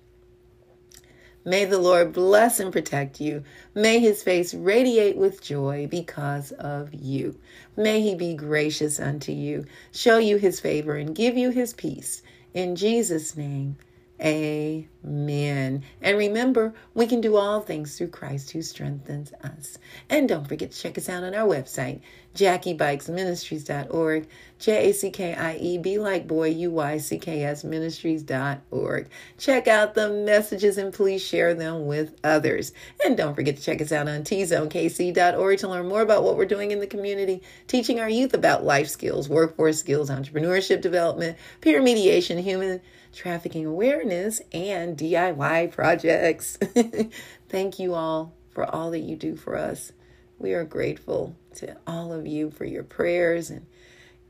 May 1.45 1.65
the 1.65 1.81
Lord 1.81 2.13
bless 2.13 2.61
and 2.61 2.73
protect 2.73 3.21
you. 3.21 3.43
May 3.75 3.99
his 3.99 4.23
face 4.23 4.55
radiate 4.55 5.17
with 5.17 5.43
joy 5.43 5.89
because 5.91 6.53
of 6.53 6.95
you. 6.95 7.37
May 7.77 8.01
he 8.01 8.15
be 8.15 8.35
gracious 8.35 9.01
unto 9.01 9.33
you, 9.33 9.65
show 9.91 10.19
you 10.19 10.37
his 10.37 10.61
favor, 10.61 10.95
and 10.95 11.17
give 11.17 11.37
you 11.37 11.51
his 11.51 11.73
peace. 11.73 12.23
In 12.55 12.77
Jesus' 12.77 13.37
name, 13.37 13.77
Amen. 14.21 15.85
And 16.03 16.19
remember, 16.19 16.75
we 16.95 17.07
can 17.07 17.21
do 17.21 17.37
all 17.37 17.61
things 17.61 17.97
through 17.97 18.09
Christ 18.09 18.51
who 18.51 18.63
strengthens 18.63 19.33
us. 19.45 19.79
And 20.11 20.29
don't 20.29 20.49
forget 20.49 20.73
to 20.73 20.79
check 20.79 20.99
us 20.99 21.09
out 21.09 21.23
on 21.23 21.35
our 21.35 21.47
website, 21.47 22.01
JackieBuycksMinistries.org, 22.39 24.29
J 24.61 24.89
A 24.89 24.93
C 24.95 25.11
K 25.11 25.35
I 25.35 25.57
E 25.57 25.79
B 25.79 25.99
like 25.99 26.29
boy, 26.29 26.51
U 26.51 26.71
Y 26.71 26.99
C 26.99 27.19
K 27.19 27.43
S 27.43 27.65
Ministries.org. 27.65 29.09
Check 29.39 29.67
out 29.67 29.95
the 29.95 30.09
messages 30.09 30.79
and 30.79 30.95
please 30.95 31.21
share 31.21 31.55
them 31.55 31.87
with 31.87 32.15
others. 32.23 32.73
And 33.05 33.17
don't 33.17 33.35
forget 33.35 33.57
to 33.57 33.63
check 33.63 33.81
us 33.83 33.91
out 33.91 34.09
on 34.09 34.23
TZoneKC.org 34.23 35.59
to 35.59 35.69
learn 35.69 35.89
more 35.89 36.03
about 36.03 36.23
what 36.23 36.37
we're 36.37 36.47
doing 36.47 36.71
in 36.71 36.79
the 36.79 36.87
community, 36.87 37.43
teaching 37.67 37.99
our 37.99 38.09
youth 38.09 38.35
about 38.35 38.65
life 38.65 38.89
skills, 38.89 39.29
workforce 39.29 39.79
skills, 39.79 40.09
entrepreneurship 40.09 40.81
development, 40.81 41.37
peer 41.61 41.83
mediation, 41.83 42.39
human 42.39 42.81
trafficking 43.13 43.67
awareness, 43.67 44.41
and 44.53 44.97
DIY 44.97 45.73
projects. 45.73 46.57
Thank 47.49 47.81
you 47.81 47.95
all 47.95 48.33
for 48.51 48.65
all 48.65 48.93
that 48.93 49.01
you 49.01 49.17
do 49.17 49.35
for 49.35 49.57
us. 49.57 49.93
We 50.39 50.53
are 50.53 50.65
grateful 50.65 51.37
to 51.57 51.77
all 51.87 52.13
of 52.13 52.27
you 52.27 52.51
for 52.51 52.65
your 52.65 52.85
prayers 52.85 53.51
and 53.51 53.67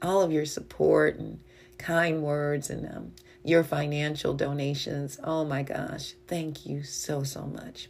all 0.00 0.22
of 0.22 0.32
your 0.32 0.46
support 0.46 1.16
and 1.16 1.40
kind 1.76 2.22
words 2.22 2.70
and 2.70 2.86
um, 2.86 3.12
your 3.44 3.62
financial 3.64 4.34
donations. 4.34 5.18
Oh 5.22 5.44
my 5.44 5.62
gosh, 5.62 6.14
thank 6.26 6.66
you 6.66 6.82
so, 6.82 7.22
so 7.22 7.42
much. 7.42 7.88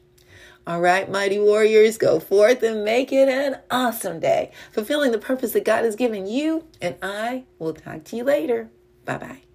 All 0.66 0.80
right, 0.80 1.10
mighty 1.10 1.38
warriors, 1.38 1.96
go 1.96 2.20
forth 2.20 2.62
and 2.62 2.84
make 2.84 3.10
it 3.10 3.28
an 3.28 3.58
awesome 3.70 4.20
day, 4.20 4.52
fulfilling 4.70 5.12
the 5.12 5.18
purpose 5.18 5.52
that 5.52 5.64
God 5.64 5.84
has 5.84 5.96
given 5.96 6.26
you. 6.26 6.64
And 6.80 6.96
I 7.00 7.44
will 7.58 7.72
talk 7.72 8.04
to 8.04 8.16
you 8.16 8.24
later. 8.24 8.68
Bye 9.06 9.16
bye. 9.18 9.47